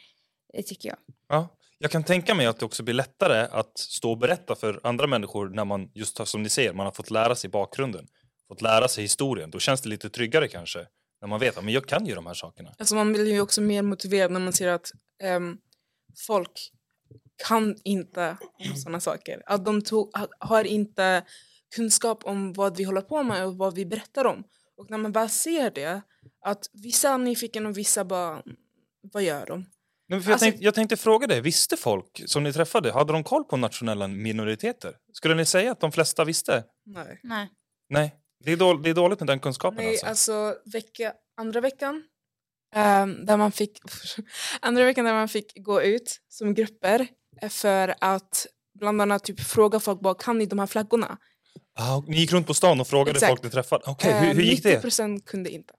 eh, 0.54 0.64
tycker 0.64 0.90
jag. 0.90 0.98
Ja. 1.28 1.56
Jag 1.82 1.92
kan 1.92 2.04
tänka 2.04 2.36
mig 2.36 2.46
att 2.46 2.60
det 2.60 2.66
också 2.66 2.84
blir 2.84 2.94
lättare 2.94 3.48
att 3.52 3.78
stå 3.78 4.12
och 4.12 4.18
berätta 4.18 4.56
för 4.56 4.80
andra 4.84 5.08
människor 5.08 5.50
när 5.50 5.66
man, 5.66 5.92
just 5.94 6.28
som 6.28 6.44
ni 6.44 6.50
ser, 6.50 6.74
man 6.74 6.86
har 6.86 6.92
fått 6.94 7.12
lära 7.12 7.36
sig 7.36 7.50
bakgrunden. 7.50 8.08
Fått 8.48 8.62
lära 8.62 8.88
sig 8.88 9.04
historien. 9.04 9.52
Då 9.52 9.60
känns 9.60 9.82
det 9.82 9.90
lite 9.90 10.10
tryggare 10.10 10.48
kanske. 10.48 10.86
När 11.22 11.28
man 11.28 11.40
vet 11.40 11.58
att 11.58 11.64
men 11.64 11.74
jag 11.74 11.86
kan 11.86 12.06
ju 12.06 12.16
de 12.16 12.26
här 12.26 12.34
sakerna. 12.34 12.76
Alltså 12.78 12.96
man 12.96 13.14
blir 13.14 13.34
ju 13.34 13.42
också 13.42 13.62
mer 13.62 13.82
motiverad 13.82 14.32
när 14.32 14.40
man 14.40 14.54
ser 14.54 14.68
att 14.68 14.92
ehm, 15.24 15.58
folk 16.28 16.72
kan 17.48 17.76
inte 17.84 18.38
sådana 18.84 19.00
saker. 19.00 19.44
Att 19.46 19.66
de 19.66 19.82
to- 19.82 20.18
ha- 20.18 20.48
har 20.48 20.64
inte 20.64 21.24
kunskap 21.76 22.24
om 22.26 22.54
vad 22.54 22.78
vi 22.78 22.84
håller 22.84 23.02
på 23.02 23.24
med 23.24 23.46
och 23.46 23.58
vad 23.58 23.76
vi 23.76 23.86
berättar 23.86 24.26
om. 24.26 24.44
Och 24.78 24.90
när 24.90 24.98
man 24.98 25.12
väl 25.12 25.30
ser 25.30 25.72
det, 25.72 26.02
att 26.46 26.70
vissa 26.74 27.10
är 27.10 27.18
nyfikna 27.18 27.70
och 27.70 27.78
vissa 27.78 28.06
bara, 28.06 28.44
vad 29.14 29.24
gör 29.24 29.46
de? 29.46 29.66
Men 30.08 30.22
för 30.22 30.30
jag, 30.30 30.34
Alltså- 30.34 30.46
tänkte, 30.46 30.64
jag 30.64 30.74
tänkte 30.74 30.98
fråga 30.98 31.28
dig, 31.28 31.42
visste 31.42 31.78
folk 31.78 32.22
som 32.26 32.44
ni 32.44 32.54
träffade, 32.54 32.92
hade 32.92 33.14
de 33.14 33.24
koll 33.24 33.44
på 33.44 33.58
nationella 33.58 34.08
minoriteter? 34.08 34.96
Skulle 35.14 35.36
ni 35.36 35.46
säga 35.46 35.72
att 35.72 35.80
de 35.80 35.92
flesta 35.92 36.26
visste? 36.26 36.64
Nej. 36.86 37.20
Nej. 37.24 37.50
Nej, 37.90 38.16
det 38.46 38.52
är, 38.52 38.58
dåligt, 38.58 38.84
det 38.84 38.90
är 38.90 38.94
dåligt 38.94 39.20
med 39.20 39.28
den 39.28 39.40
kunskapen 39.40 39.78
Nej, 39.78 39.90
alltså. 39.90 40.06
alltså 40.06 40.56
vecka, 40.74 41.14
andra 41.38 41.62
veckan 41.62 42.04
ehm, 42.76 43.26
där 43.26 43.38
man 43.38 43.52
fick 43.52 43.80
andra 44.62 44.84
veckan 44.84 45.06
där 45.06 45.14
man 45.14 45.30
fick 45.30 45.54
gå 45.66 45.82
ut 45.82 46.22
som 46.28 46.54
grupper 46.54 47.08
eh, 47.42 47.50
för 47.50 47.96
att 48.02 48.48
bland 48.80 49.02
annat 49.02 49.24
typ 49.24 49.40
fråga 49.40 49.80
folk 49.80 50.02
bara 50.02 50.16
kan 50.16 50.38
ni 50.38 50.46
de 50.46 50.60
här 50.60 50.68
flaggorna? 50.68 51.18
Ah, 51.82 52.02
ni 52.08 52.18
gick 52.18 52.32
runt 52.34 52.48
på 52.48 52.54
stan 52.54 52.82
och 52.82 52.88
frågade 52.88 53.12
Exakt. 53.18 53.30
folk 53.30 53.44
ni 53.44 53.50
träffade? 53.50 53.84
Okej, 53.88 54.14
hur, 54.20 54.30
Eh, 54.30 54.36
hur 54.36 54.42
gick 54.44 54.64
det? 54.64 54.80
90% 54.84 55.26
kunde 55.26 55.50
inte. 55.50 55.74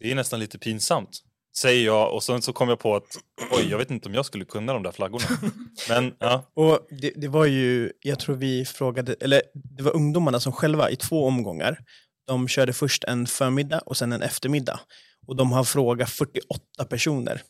Det 0.00 0.10
är 0.10 0.14
nästan 0.14 0.40
lite 0.40 0.58
pinsamt, 0.58 1.22
säger 1.56 1.84
jag 1.86 2.14
och 2.14 2.22
sen 2.22 2.42
så 2.42 2.52
kom 2.52 2.68
jag 2.68 2.78
på 2.78 2.96
att 2.96 3.16
oj, 3.50 3.66
jag 3.70 3.78
vet 3.78 3.90
inte 3.90 4.08
om 4.08 4.14
jag 4.14 4.26
skulle 4.26 4.44
kunna 4.44 4.72
de 4.72 4.82
där 4.82 4.92
flaggorna. 4.92 5.24
Men 5.88 6.14
ja, 6.18 6.50
Och 6.54 6.86
det, 7.00 7.12
det 7.16 7.28
var 7.28 7.44
ju, 7.46 7.92
jag 8.00 8.18
tror 8.18 8.36
vi 8.36 8.64
frågade, 8.64 9.14
eller 9.20 9.42
det 9.54 9.82
var 9.82 9.96
ungdomarna 9.96 10.40
som 10.40 10.52
själva 10.52 10.90
i 10.90 10.96
två 10.96 11.26
omgångar, 11.26 11.78
de 12.26 12.48
körde 12.48 12.72
först 12.72 13.04
en 13.04 13.26
förmiddag 13.26 13.78
och 13.78 13.96
sen 13.96 14.12
en 14.12 14.22
eftermiddag. 14.22 14.80
Och 15.26 15.36
de 15.36 15.52
har 15.52 15.64
frågat 15.64 16.10
48 16.10 16.84
personer. 16.90 17.42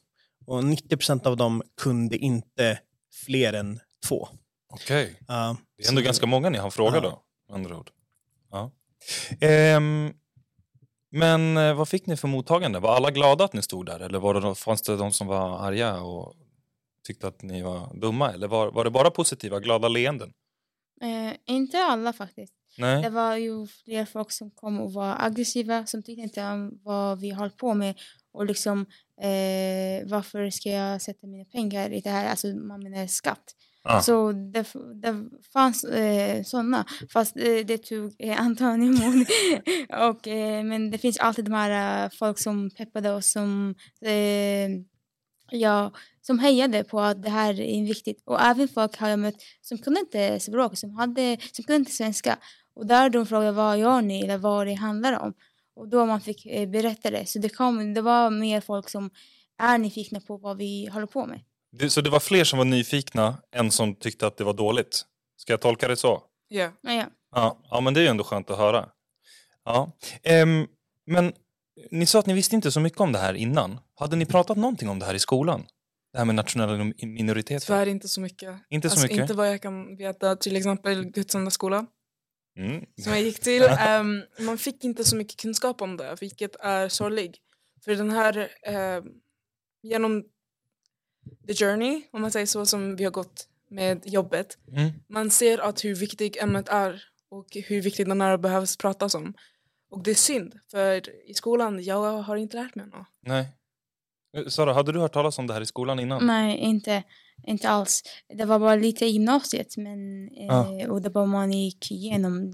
Och 0.46 0.62
90% 0.62 1.26
av 1.26 1.36
dem 1.36 1.62
kunde 1.80 2.16
inte 2.16 2.78
fler 3.26 3.52
än 3.52 3.80
två. 4.08 4.28
okej. 4.72 5.16
Ja, 5.28 5.56
Det 5.78 5.84
är 5.84 5.88
ändå 5.88 6.02
ganska 6.02 6.26
många 6.26 6.50
ni 6.50 6.58
har 6.58 6.70
frågat 6.70 6.94
Ja. 7.04 7.10
då, 7.10 7.22
andra 7.52 7.78
ord. 7.78 7.90
Ja. 8.50 8.70
Ehm, 9.40 10.12
men 11.10 11.56
eh, 11.56 11.74
vad 11.74 11.88
fick 11.88 12.06
ni 12.06 12.16
för 12.16 12.28
mottagande? 12.28 12.78
Var 12.78 12.96
alla 12.96 13.10
glada 13.10 13.44
att 13.44 13.52
ni 13.52 13.62
stod 13.62 13.86
där? 13.86 14.00
Eller 14.00 14.18
var 14.18 14.34
det, 14.34 14.54
fanns 14.54 14.82
det 14.82 14.96
de 14.96 15.12
som 15.12 15.26
var 15.26 15.58
arga 15.58 16.00
och 16.00 16.34
tyckte 17.06 17.28
att 17.28 17.42
ni 17.42 17.62
var 17.62 17.94
dumma? 17.94 18.32
Eller 18.32 18.48
var, 18.48 18.70
var 18.70 18.84
det 18.84 18.90
bara 18.90 19.10
positiva, 19.10 19.60
glada 19.60 19.88
leenden? 19.88 20.32
Eh, 21.02 21.34
inte 21.46 21.78
alla 21.78 22.12
faktiskt. 22.12 22.54
Nej? 22.78 23.02
Det 23.02 23.10
var 23.10 23.36
ju 23.36 23.66
fler 23.66 24.04
folk 24.04 24.32
som 24.32 24.50
kom 24.50 24.80
och 24.80 24.92
var 24.92 25.16
aggressiva 25.18 25.86
som 25.86 26.02
tyckte 26.02 26.22
inte 26.22 26.44
om 26.44 26.80
vad 26.82 27.20
vi 27.20 27.30
höll 27.30 27.50
på 27.50 27.74
med 27.74 27.94
och 28.32 28.46
liksom 28.46 28.86
eh, 29.20 30.08
varför 30.08 30.50
ska 30.50 30.68
jag 30.68 31.02
sätta 31.02 31.26
mina 31.26 31.44
pengar 31.44 31.90
i 31.90 32.00
det 32.00 32.10
här, 32.10 32.30
alltså 32.30 32.46
man 32.46 32.82
menar 32.82 33.06
skatt. 33.06 33.54
Ah. 33.84 34.00
Så 34.00 34.32
det, 34.32 34.66
det 34.94 35.28
fanns 35.52 35.84
eh, 35.84 36.42
sådana, 36.42 36.84
fast 37.12 37.36
eh, 37.36 37.66
det 37.66 37.78
tog 37.78 38.14
eh, 38.18 38.40
Antonio 38.40 38.86
emot. 38.86 39.26
och, 40.10 40.28
eh, 40.28 40.64
men 40.64 40.90
det 40.90 40.98
finns 40.98 41.18
alltid 41.18 41.44
de 41.44 41.52
här 41.52 42.04
eh, 42.04 42.10
folk 42.18 42.38
som 42.38 42.70
peppade 42.70 43.10
oss 43.10 43.32
som 43.32 43.74
eh, 44.00 44.68
ja, 45.50 45.92
som 46.20 46.38
hejade 46.38 46.84
på 46.84 47.00
att 47.00 47.22
det 47.22 47.30
här 47.30 47.60
är 47.60 47.86
viktigt. 47.86 48.22
Och 48.24 48.40
även 48.42 48.68
folk 48.68 48.98
har 48.98 49.08
jag 49.08 49.18
mött 49.18 49.42
som 49.60 49.78
kunde 49.78 50.00
inte 50.00 50.40
språk, 50.40 50.78
som, 50.78 50.94
hade, 50.94 51.38
som 51.52 51.64
kunde 51.64 51.76
inte 51.76 51.92
svenska. 51.92 52.38
Och 52.74 52.86
där 52.86 53.10
de 53.10 53.26
frågade 53.26 53.52
vad 53.52 53.78
gör 53.78 54.02
ni 54.02 54.22
eller 54.22 54.38
vad 54.38 54.66
det 54.66 54.74
handlar 54.74 55.18
om. 55.18 55.34
Och 55.76 55.88
då 55.88 56.06
man 56.06 56.20
fick 56.20 56.46
eh, 56.46 56.68
berätta 56.68 57.10
det. 57.10 57.26
Så 57.26 57.38
det, 57.38 57.48
kom, 57.48 57.94
det 57.94 58.02
var 58.02 58.30
mer 58.30 58.60
folk 58.60 58.88
som 58.88 59.10
är 59.58 59.78
nyfikna 59.78 60.20
på 60.20 60.36
vad 60.36 60.56
vi 60.56 60.86
håller 60.86 61.06
på 61.06 61.26
med. 61.26 61.40
Det, 61.72 61.90
så 61.90 62.00
det 62.00 62.10
var 62.10 62.20
fler 62.20 62.44
som 62.44 62.58
var 62.58 62.64
nyfikna 62.64 63.42
än 63.56 63.70
som 63.70 63.94
tyckte 63.94 64.26
att 64.26 64.36
det 64.36 64.44
var 64.44 64.54
dåligt? 64.54 65.02
Ska 65.36 65.52
jag 65.52 65.60
tolka 65.60 65.88
det 65.88 65.96
så? 65.96 66.22
Ja. 66.48 66.70
Men 66.82 66.96
ja. 66.96 67.06
Ja, 67.34 67.62
ja 67.70 67.80
men 67.80 67.94
det 67.94 68.00
är 68.00 68.02
ju 68.02 68.08
ändå 68.08 68.24
skönt 68.24 68.50
att 68.50 68.58
höra. 68.58 68.88
Ja. 69.64 69.92
Ehm, 70.22 70.66
men 71.06 71.32
ni 71.90 72.06
sa 72.06 72.18
att 72.18 72.26
ni 72.26 72.34
visste 72.34 72.56
inte 72.56 72.72
så 72.72 72.80
mycket 72.80 73.00
om 73.00 73.12
det 73.12 73.18
här 73.18 73.34
innan. 73.34 73.80
Hade 73.94 74.16
ni 74.16 74.26
pratat 74.26 74.56
någonting 74.56 74.88
om 74.88 74.98
det 74.98 75.06
här 75.06 75.14
i 75.14 75.18
skolan? 75.18 75.66
Det 76.12 76.18
här 76.18 76.24
med 76.24 76.34
nationella 76.34 76.92
minoriteter? 77.02 77.66
Tyvärr 77.66 77.86
inte 77.86 78.08
så 78.08 78.20
mycket. 78.20 78.54
Inte 78.70 78.88
så 78.88 78.92
alltså, 78.92 79.04
mycket? 79.04 79.18
Inte 79.18 79.34
vad 79.34 79.48
jag 79.48 79.62
kan 79.62 79.96
veta, 79.96 80.36
till 80.36 80.56
exempel 80.56 81.04
Guds 81.04 81.34
skola 81.50 81.86
Mm. 82.58 82.84
som 83.02 83.12
jag 83.12 83.22
gick 83.22 83.40
till. 83.40 83.62
ehm, 83.80 84.22
man 84.40 84.58
fick 84.58 84.84
inte 84.84 85.04
så 85.04 85.16
mycket 85.16 85.40
kunskap 85.40 85.82
om 85.82 85.96
det, 85.96 86.16
vilket 86.20 86.56
är 86.56 86.88
sorgligt. 86.88 87.36
För 87.84 87.94
den 87.94 88.10
här, 88.10 88.50
ehm, 88.66 89.04
genom 89.82 90.24
the 91.46 91.54
journey, 91.54 92.02
om 92.12 92.22
man 92.22 92.30
säger 92.30 92.46
så, 92.46 92.66
som 92.66 92.96
vi 92.96 93.04
har 93.04 93.10
gått 93.10 93.48
med 93.70 94.02
jobbet, 94.06 94.58
Mm. 94.72 94.90
man 95.08 95.30
ser 95.30 95.58
att 95.58 95.84
hur 95.84 95.94
viktigt 95.94 96.36
ämnet 96.42 96.68
är 96.68 97.04
och 97.30 97.46
hur 97.66 97.82
viktigt 97.82 98.08
den 98.08 98.20
är 98.20 98.32
och 98.32 98.40
behövs 98.40 98.76
pratas 98.76 99.14
om. 99.14 99.34
Och 99.90 100.02
det 100.02 100.10
är 100.10 100.14
synd, 100.14 100.54
för 100.70 101.02
i 101.30 101.34
skolan, 101.34 101.82
jag 101.84 102.18
har 102.22 102.36
inte 102.36 102.56
lärt 102.56 102.74
mig 102.74 102.86
något. 102.86 103.06
Nej. 103.20 103.46
Eh, 104.36 104.46
Sara, 104.46 104.72
hade 104.72 104.92
du 104.92 104.98
hört 104.98 105.12
talas 105.12 105.38
om 105.38 105.46
det 105.46 105.54
här 105.54 105.60
i 105.60 105.66
skolan 105.66 106.00
innan? 106.00 106.26
Nej, 106.26 106.58
inte, 106.58 107.02
inte 107.46 107.68
alls. 107.68 108.02
Det 108.38 108.44
var 108.44 108.58
bara 108.58 108.74
lite 108.74 109.04
i 109.06 109.08
gymnasiet. 109.08 109.76
Men, 109.76 110.28
eh, 110.28 110.46
Ja. 110.46 110.88
Och 110.90 111.02
det 111.02 111.08
var 111.08 111.26
man 111.26 111.52
gick 111.52 111.90
igenom 111.90 112.52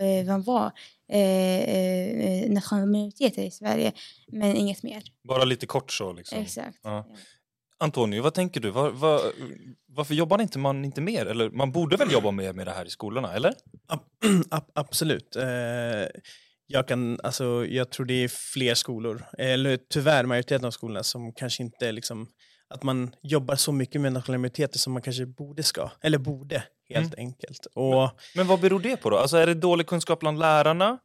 eh, 0.00 0.08
eh, 0.08 0.26
vad 0.26 0.44
var 0.44 0.72
eh, 1.08 1.60
eh, 1.60 2.50
nationella 2.50 2.86
minoriteter 2.86 3.42
i 3.42 3.50
Sverige. 3.50 3.92
Men 4.28 4.56
inget 4.56 4.82
mer. 4.82 5.02
Bara 5.28 5.44
lite 5.44 5.66
kort 5.66 5.92
så 5.92 6.12
liksom. 6.12 6.38
Exakt. 6.38 6.78
Ja. 6.82 7.06
Ja. 7.08 7.16
Antonio, 7.82 8.22
vad 8.22 8.34
tänker 8.34 8.60
du? 8.60 8.70
Var, 8.70 8.90
var, 8.90 9.20
varför 9.88 10.14
jobbar 10.14 10.40
inte 10.42 10.58
man 10.58 10.84
inte 10.84 11.00
mer? 11.00 11.26
Eller 11.26 11.50
man 11.50 11.72
borde 11.72 11.96
väl 11.96 12.12
jobba 12.12 12.30
mer 12.30 12.52
med 12.52 12.66
det 12.66 12.70
här 12.72 12.84
i 12.86 12.90
skolorna, 12.90 13.32
eller? 13.34 13.54
Ab- 13.88 14.00
ab- 14.50 14.70
absolut. 14.74 15.36
Eh, 15.36 15.44
jag, 16.66 16.88
kan, 16.88 17.20
alltså, 17.22 17.66
jag 17.66 17.90
tror 17.90 18.06
det 18.06 18.24
är 18.24 18.28
fler 18.54 18.74
skolor, 18.74 19.24
eller 19.38 19.78
tyvärr 19.90 20.24
majoriteten 20.24 20.64
av 20.64 20.70
skolorna 20.70 21.02
som 21.02 21.32
kanske 21.32 21.62
inte 21.62 21.92
liksom, 21.92 22.26
att 22.74 22.82
man 22.82 23.14
jobbar 23.22 23.54
så 23.56 23.72
mycket 23.72 24.00
med 24.00 24.12
nationella 24.12 24.38
minoriteter 24.38 24.78
som 24.78 24.92
man 24.92 25.02
kanske 25.02 25.26
borde 25.26 25.62
ska, 25.62 25.90
eller 26.02 26.18
borde 26.18 26.64
helt 26.88 27.14
enkelt. 27.14 27.66
Och 27.74 28.10
Men 28.36 28.46
vad 28.46 28.60
beror 28.60 28.80
det 28.80 28.96
på 28.96 29.10
då? 29.10 29.16
Alltså 29.18 29.36
är 29.36 29.46
det 29.46 29.54
dålig 29.54 29.86
kunskap 29.86 30.20
bland 30.20 30.38
lärarna? 30.38 30.98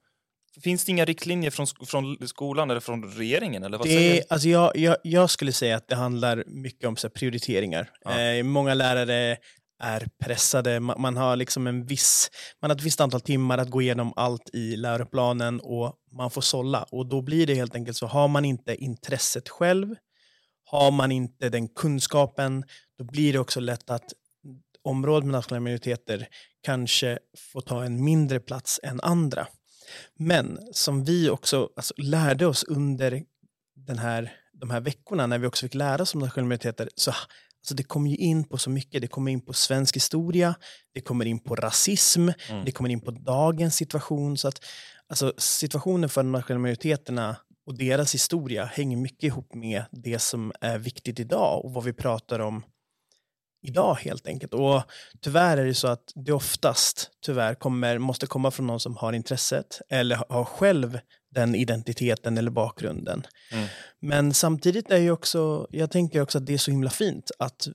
Finns 0.64 0.86
det 0.86 0.92
inga 0.92 1.06
riktlinjer 1.06 1.52
från, 1.52 1.68
från 1.86 2.28
skolan 2.28 2.72
eller 2.72 2.80
från 2.80 3.04
regeringen? 3.04 3.64
Eller 3.64 3.78
vad 3.78 3.88
det, 3.88 3.94
säger 3.94 4.24
alltså 4.30 4.50
jag, 4.50 4.78
jag, 4.78 4.98
jag 5.04 5.30
skulle 5.30 5.54
säga 5.54 5.76
att 5.76 5.88
det 5.88 5.96
handlar 5.96 6.44
mycket 6.48 6.88
om 6.88 6.96
så 6.96 7.08
här, 7.08 7.12
prioriteringar. 7.12 7.90
Ja. 8.04 8.20
Eh, 8.22 8.44
många 8.44 8.74
lärare 8.74 9.38
är 9.80 10.08
pressade, 10.24 10.80
man, 10.80 11.02
man 11.02 11.18
har 11.18 11.36
liksom 11.36 11.68
en 11.68 11.86
viss, 11.86 12.30
man 12.62 12.72
har 12.72 12.78
ett 12.78 12.84
visst 12.84 13.02
antal 13.02 13.22
timmar 13.22 13.58
att 13.58 13.70
gå 13.70 13.82
igenom 13.82 14.14
allt 14.16 14.50
i 14.54 14.76
läroplanen 14.76 15.60
och 15.60 15.94
man 16.12 16.32
får 16.32 16.42
sålla. 16.42 16.84
Och 16.84 17.10
då 17.10 17.22
blir 17.22 17.48
det 17.48 17.56
helt 17.56 17.76
enkelt 17.76 17.98
så, 17.98 18.08
har 18.08 18.28
man 18.28 18.46
inte 18.46 18.76
intresset 18.76 19.50
själv, 19.50 19.96
har 20.66 20.92
man 20.92 21.12
inte 21.12 21.50
den 21.50 21.68
kunskapen, 21.68 22.64
då 22.98 23.04
blir 23.04 23.34
det 23.34 23.40
också 23.40 23.60
lätt 23.60 23.90
att 23.90 24.14
området 24.84 25.26
med 25.26 25.32
nationella 25.32 25.64
minoriteter 25.64 26.28
kanske 26.64 27.20
får 27.54 27.62
ta 27.62 27.84
en 27.84 28.04
mindre 28.04 28.40
plats 28.40 28.80
än 28.84 29.02
andra. 29.02 29.48
Men 30.16 30.60
som 30.74 31.04
vi 31.04 31.30
också 31.30 31.70
alltså, 31.75 31.94
lärde 31.98 32.46
oss 32.46 32.63
under 32.63 33.24
den 33.75 33.98
här, 34.00 34.34
de 34.54 34.70
här 34.70 34.82
veckorna 34.82 35.27
när 35.27 35.38
vi 35.38 35.48
också 35.48 35.66
fick 35.66 35.74
lära 35.74 36.01
oss 36.01 36.13
om 36.16 36.20
nationella 36.22 36.48
minoriteter, 36.48 36.89
så 36.96 37.12
alltså, 37.12 37.75
det 37.75 37.84
kommer 37.84 38.10
ju 38.10 38.16
in 38.16 38.44
på 38.44 38.58
så 38.58 38.70
mycket. 38.70 39.01
Det 39.01 39.08
kommer 39.08 39.32
in 39.32 39.42
på 39.42 39.54
svensk 39.54 39.96
historia, 39.96 40.56
det 40.94 41.01
kommer 41.01 41.25
in 41.25 41.39
på 41.39 41.56
rasism, 41.56 42.30
Mm. 42.50 42.66
det 42.66 42.72
kommer 42.72 42.89
in 42.89 43.01
på 43.01 43.12
dagens 43.12 43.75
situation. 43.75 44.38
Så 44.38 44.48
att, 44.48 44.66
alltså, 45.10 45.34
situationen 45.38 46.10
för 46.10 46.24
de 46.24 46.32
nationella 46.32 46.62
minoriteterna 46.62 47.38
och 47.66 47.77
deras 47.77 48.13
historia 48.13 48.66
hänger 48.66 48.98
mycket 48.98 49.24
ihop 49.24 49.54
med 49.56 49.84
det 49.92 50.20
som 50.20 50.51
är 50.62 50.77
viktigt 50.77 51.20
idag 51.20 51.66
och 51.66 51.74
vad 51.74 51.84
vi 51.84 51.94
pratar 51.94 52.39
om 52.39 52.63
idag 53.67 53.95
helt 53.95 54.27
enkelt. 54.27 54.53
Och 54.53 54.83
tyvärr 55.21 55.57
är 55.57 55.65
det 55.65 55.74
så 55.74 55.88
att 55.88 56.12
det 56.15 56.31
oftast 56.31 57.09
tyvärr 57.25 57.55
kommer, 57.55 57.97
måste 57.97 58.27
komma 58.27 58.51
från 58.51 58.67
någon 58.67 58.79
som 58.79 58.97
har 58.97 59.13
intresset 59.13 59.81
eller 59.89 60.24
har 60.29 60.45
själv 60.45 61.00
den 61.36 61.55
identiteten 61.55 62.38
eller 62.38 62.51
bakgrunden. 62.51 63.27
Mm. 63.51 63.67
Men 64.01 64.33
samtidigt 64.33 64.91
är 64.91 64.97
ju 64.97 65.12
också, 65.12 65.67
jag 65.69 65.91
tänker 65.91 66.21
också 66.21 66.38
att 66.38 66.45
det 66.45 66.53
är 66.53 66.57
så 66.57 66.71
himla 66.71 66.89
fint 66.89 67.31
att 67.39 67.67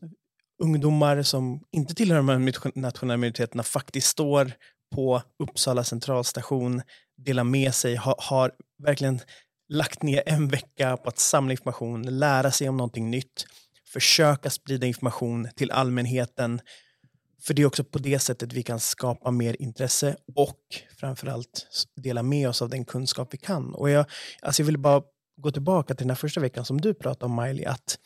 ungdomar 0.62 1.22
som 1.22 1.60
inte 1.72 1.94
tillhör 1.94 2.16
de 2.16 2.28
här 2.28 2.78
nationella 2.78 3.16
minoriteterna 3.16 3.62
faktiskt 3.62 4.08
står 4.08 4.52
på 4.94 5.22
Uppsala 5.38 5.84
centralstation, 5.84 6.82
delar 7.16 7.44
med 7.44 7.74
sig, 7.74 7.96
har, 7.96 8.14
har 8.18 8.52
verkligen 8.82 9.20
lagt 9.68 10.02
ner 10.02 10.22
en 10.26 10.48
vecka 10.48 10.96
på 10.96 11.08
att 11.08 11.18
samla 11.18 11.52
information, 11.52 12.18
lära 12.18 12.50
sig 12.50 12.68
om 12.68 12.76
någonting 12.76 13.10
nytt, 13.10 13.46
försöka 13.92 14.50
sprida 14.50 14.86
information 14.86 15.48
till 15.56 15.70
allmänheten. 15.70 16.60
För 17.42 17.54
det 17.54 17.62
är 17.62 17.66
också 17.66 17.84
på 17.84 17.98
det 17.98 18.18
sättet 18.18 18.52
vi 18.52 18.62
kan 18.62 18.80
skapa 18.80 19.30
mer 19.30 19.62
intresse 19.62 20.16
och 20.36 20.60
framförallt 21.00 21.66
dela 21.96 22.22
med 22.22 22.48
oss 22.48 22.62
av 22.62 22.68
den 22.68 22.84
kunskap 22.84 23.28
vi 23.34 23.38
kan. 23.38 23.74
Och 23.74 23.90
jag, 23.90 24.06
alltså 24.42 24.62
jag 24.62 24.66
vill 24.66 24.78
bara 24.78 25.02
gå 25.36 25.50
tillbaka 25.50 25.94
till 25.94 26.04
den 26.04 26.10
här 26.10 26.16
första 26.16 26.40
veckan 26.40 26.64
som 26.64 26.80
du 26.80 26.94
pratade 26.94 27.24
om, 27.24 27.42
Miley, 27.42 27.64
att 27.64 27.98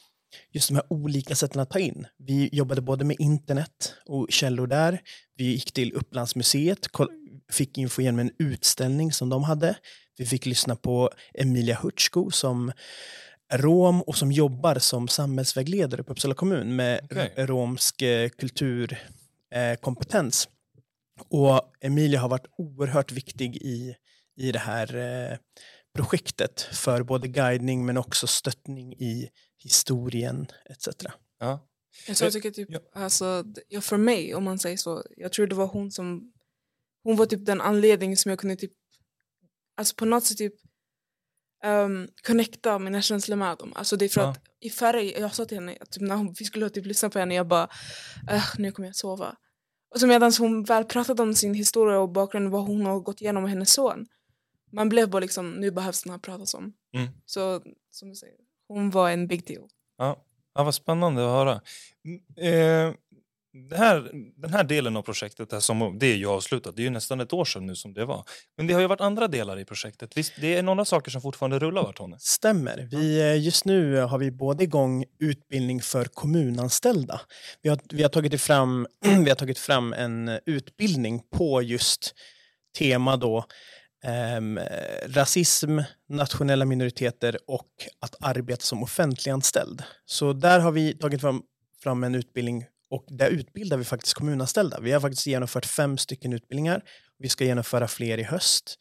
just 0.53 0.69
de 0.69 0.75
här 0.75 0.85
olika 0.93 1.35
sätten 1.35 1.61
att 1.61 1.71
ta 1.71 1.79
in. 1.79 2.07
Vi 2.19 2.49
jobbade 2.53 2.81
både 2.81 3.05
med 3.05 3.17
internet 3.19 3.95
och 4.07 4.27
källor 4.31 4.67
där. 4.67 5.01
Vi 5.37 5.45
gick 5.45 5.73
till 5.73 5.93
Upplandsmuseet, 5.93 6.79
fick 7.53 7.79
info 7.79 8.03
genom 8.03 8.19
en 8.19 8.31
utställning 8.39 9.13
som 9.13 9.29
de 9.29 9.45
hade. 9.45 9.77
Vi 10.19 10.27
fick 10.27 10.47
lyssna 10.47 10.77
på 10.77 11.11
Emilia 11.35 11.79
Hurtsko 11.83 12.31
som 12.31 12.73
rom 13.53 14.03
och 14.03 14.17
som 14.17 14.33
jobbar 14.33 14.79
som 14.79 15.09
samhällsvägledare 15.09 16.03
på 16.03 16.13
Uppsala 16.13 16.35
kommun 16.35 16.77
med 16.77 17.05
okay. 17.05 17.31
romsk 17.37 18.03
eh, 18.03 18.29
kulturkompetens. 18.29 20.49
Och 21.29 21.73
Emilia 21.81 22.21
har 22.21 22.29
varit 22.29 22.47
oerhört 22.59 23.13
viktig 23.13 23.57
i, 23.57 23.97
i 24.37 24.53
det 24.53 24.59
här 24.59 24.97
eh, 24.97 25.39
projektet 25.95 26.61
för 26.61 27.03
både 27.03 27.29
guidning 27.29 27.87
men 27.87 27.97
också 27.97 28.27
stöttning 28.27 28.93
i 28.93 29.29
historien 29.59 30.47
etc. 30.71 30.89
Ja. 31.41 31.69
Alltså, 32.09 32.25
jag 32.25 32.33
tycker 32.33 32.51
typ, 32.51 32.69
ja. 32.71 32.81
alltså, 32.93 33.45
ja, 33.69 33.81
för 33.81 33.97
mig 33.97 34.35
om 34.35 34.45
man 34.45 34.59
säger 34.59 34.77
så, 34.77 35.05
jag 35.17 35.33
tror 35.33 35.47
det 35.47 35.55
var 35.55 35.67
hon 35.67 35.91
som, 35.91 36.33
hon 37.03 37.17
var 37.17 37.27
typ 37.27 37.47
den 37.47 37.61
anledningen 37.61 38.17
som 38.17 38.31
jag 38.31 38.39
kunde 38.39 38.57
typ, 38.57 38.73
alltså 39.77 39.95
på 39.95 40.05
något 40.05 40.25
sätt 40.25 40.39
typ 40.39 40.55
um, 41.67 42.09
connecta 42.27 42.79
mina 42.79 43.03
känslor 43.03 43.37
med 43.37 43.59
dem. 43.59 43.73
Alltså 43.75 43.97
det 43.97 44.05
är 44.05 44.09
för 44.09 44.21
ja. 44.21 44.29
att 44.31 44.41
i 44.61 44.71
färg, 44.71 45.11
jag 45.21 45.35
sa 45.35 45.45
till 45.45 45.57
henne, 45.57 45.77
typ, 45.91 46.03
när 46.03 46.39
vi 46.39 46.45
skulle 46.45 46.71
typ 46.71 46.87
lyssna 46.87 47.11
på 47.11 47.19
henne, 47.19 47.35
jag 47.35 47.47
bara, 47.47 47.69
nu 48.59 48.73
kommer 48.73 48.89
jag 48.89 48.97
sova. 48.97 49.37
Och 49.95 50.01
så 50.01 50.07
medan 50.07 50.33
hon 50.39 50.65
väl 50.65 50.85
pratade 50.85 51.23
om 51.23 51.35
sin 51.35 51.55
historia 51.55 51.99
och 51.99 52.09
bakgrund, 52.09 52.51
vad 52.51 52.63
hon 52.67 52.87
har 52.87 53.01
gått 53.01 53.21
igenom 53.21 53.43
med 53.43 53.53
hennes 53.53 53.73
son, 53.73 54.07
man 54.73 54.89
blev 54.89 55.11
bara 55.11 55.21
liksom, 55.21 55.51
nu 55.51 55.71
behövs 55.71 56.03
den 56.03 56.11
här 56.11 56.19
pratas 56.19 56.55
om. 56.55 56.73
Mm. 56.95 57.09
Så 57.27 57.63
som 57.91 58.09
du 58.09 58.15
säger, 58.15 58.37
hon 58.69 58.91
var 58.91 59.11
en 59.11 59.27
big 59.27 59.47
deal. 59.47 59.69
Ja, 59.99 60.25
ja 60.55 60.65
vad 60.65 60.75
spännande 60.75 61.25
att 61.25 61.31
höra. 61.31 61.61
Eh, 62.37 62.95
det 63.71 63.77
här, 63.77 64.11
den 64.37 64.53
här 64.53 64.65
delen 64.65 64.97
av 64.97 65.03
projektet 65.03 65.53
är, 65.53 65.61
som, 65.61 65.99
det 65.99 66.07
är 66.07 66.17
ju 66.17 66.27
avslutat. 66.27 66.77
Det 66.77 66.83
är 66.83 66.85
ju 66.85 66.91
nästan 66.91 67.21
ett 67.21 67.33
år 67.33 67.45
sedan 67.45 67.67
nu 67.67 67.75
som 67.75 67.95
det 67.95 68.05
var. 68.05 68.25
Men 68.57 68.67
det 68.67 68.75
har 68.75 68.81
ju 68.81 68.87
varit 68.87 69.01
andra 69.01 69.29
delar 69.29 69.59
i 69.59 69.65
projektet. 69.65 70.17
Visst, 70.17 70.33
det 70.41 70.57
är 70.57 70.63
några 70.63 70.85
saker 70.85 71.11
som 71.11 71.23
fortfarande 71.23 71.59
rullar, 71.59 71.83
va 71.83 71.93
Tony? 71.93 72.17
Stämmer. 72.19 72.89
Vi, 72.91 73.21
eh, 73.21 73.45
just 73.45 73.65
nu 73.65 74.01
har 74.01 74.19
vi 74.19 74.31
både 74.31 74.65
igång 74.65 75.05
utbildning 75.19 75.83
för 75.83 76.05
kommunanställda. 76.05 77.21
Vi 77.63 77.69
har, 77.69 77.79
vi 77.91 78.03
har, 78.03 78.11
tagit, 78.11 78.41
fram, 78.41 78.87
vi 79.25 79.29
har 79.29 79.37
tagit 79.37 79.59
fram 79.59 79.93
en 79.93 80.29
eh, 80.29 80.39
utbildning 80.47 81.23
på 81.37 81.63
just 81.63 82.15
tema 82.79 83.17
då 83.17 83.45
Um, 84.39 84.61
rasism, 85.07 85.79
nationella 86.09 86.65
minoriteter 86.65 87.39
och 87.47 87.69
att 88.01 88.17
arbeta 88.21 88.63
som 88.63 88.83
offentliganställd. 88.83 89.83
Så 90.05 90.33
där 90.33 90.61
har 90.61 90.73
vi 90.73 90.95
tagit 90.95 91.21
fram, 91.21 91.43
fram 91.83 92.05
en 92.05 92.15
utbildning 92.15 92.65
och 92.91 93.05
där 93.09 93.31
utbildar 93.31 93.77
vi 93.77 93.85
faktiskt 93.85 94.15
kommunanställda. 94.15 94.81
Vi 94.81 94.93
har 94.93 95.01
faktiskt 95.01 95.27
genomfört 95.27 95.67
fem 95.67 95.99
stycken 95.99 96.33
utbildningar. 96.33 96.83
Vi 97.19 97.29
ska 97.29 97.45
genomföra 97.45 97.89
fler 97.89 98.19
i 98.19 98.23
höst. 98.23 98.79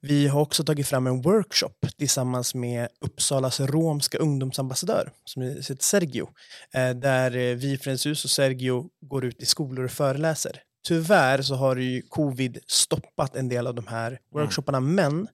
Vi 0.00 0.28
har 0.28 0.40
också 0.40 0.64
tagit 0.64 0.86
fram 0.86 1.06
en 1.06 1.22
workshop 1.22 1.74
tillsammans 1.98 2.54
med 2.54 2.88
Uppsalas 3.00 3.60
romska 3.60 4.18
ungdomsambassadör 4.18 5.12
som 5.24 5.42
heter 5.42 5.76
Sergio. 5.80 6.28
Eh, 6.74 6.90
där 6.90 7.54
vi, 7.54 7.78
Friends 7.78 8.06
hus 8.06 8.24
och 8.24 8.30
Sergio 8.30 8.88
går 9.00 9.24
ut 9.24 9.42
i 9.42 9.46
skolor 9.46 9.84
och 9.84 9.90
föreläser. 9.90 10.62
Tyvärr 10.88 11.42
så 11.42 11.54
har 11.54 11.76
ju 11.76 12.02
covid 12.02 12.58
stoppat 12.66 13.36
en 13.36 13.48
del 13.48 13.66
av 13.66 13.74
de 13.74 13.86
här 13.86 14.08
mm. 14.08 14.20
workshopparna, 14.32 14.78
mm. 14.78 14.94
men 14.94 15.28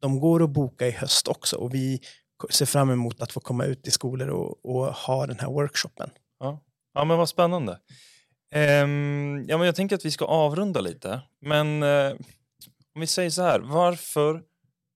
de 0.00 0.20
går 0.20 0.44
att 0.44 0.50
boka 0.50 0.86
i 0.86 0.90
höst 0.90 1.28
också 1.28 1.56
och 1.56 1.74
vi 1.74 2.00
ser 2.50 2.66
fram 2.66 2.90
emot 2.90 3.22
att 3.22 3.32
få 3.32 3.40
komma 3.40 3.64
ut 3.64 3.86
i 3.86 3.90
skolor 3.90 4.28
och, 4.28 4.64
och 4.64 4.86
ha 4.86 5.26
den 5.26 5.38
här 5.38 5.48
workshopen. 5.48 6.10
Ja, 6.94 7.04
men 7.04 7.18
vad 7.18 7.28
spännande. 7.28 7.72
Um, 8.54 9.44
ja, 9.48 9.58
men 9.58 9.66
jag 9.66 9.76
tänker 9.76 9.96
att 9.96 10.04
vi 10.04 10.10
ska 10.10 10.24
avrunda 10.24 10.80
lite, 10.80 11.20
men 11.40 11.82
uh, 11.82 12.12
om 12.94 13.00
vi 13.00 13.06
säger 13.06 13.30
så 13.30 13.42
här, 13.42 13.60
varför, 13.60 14.42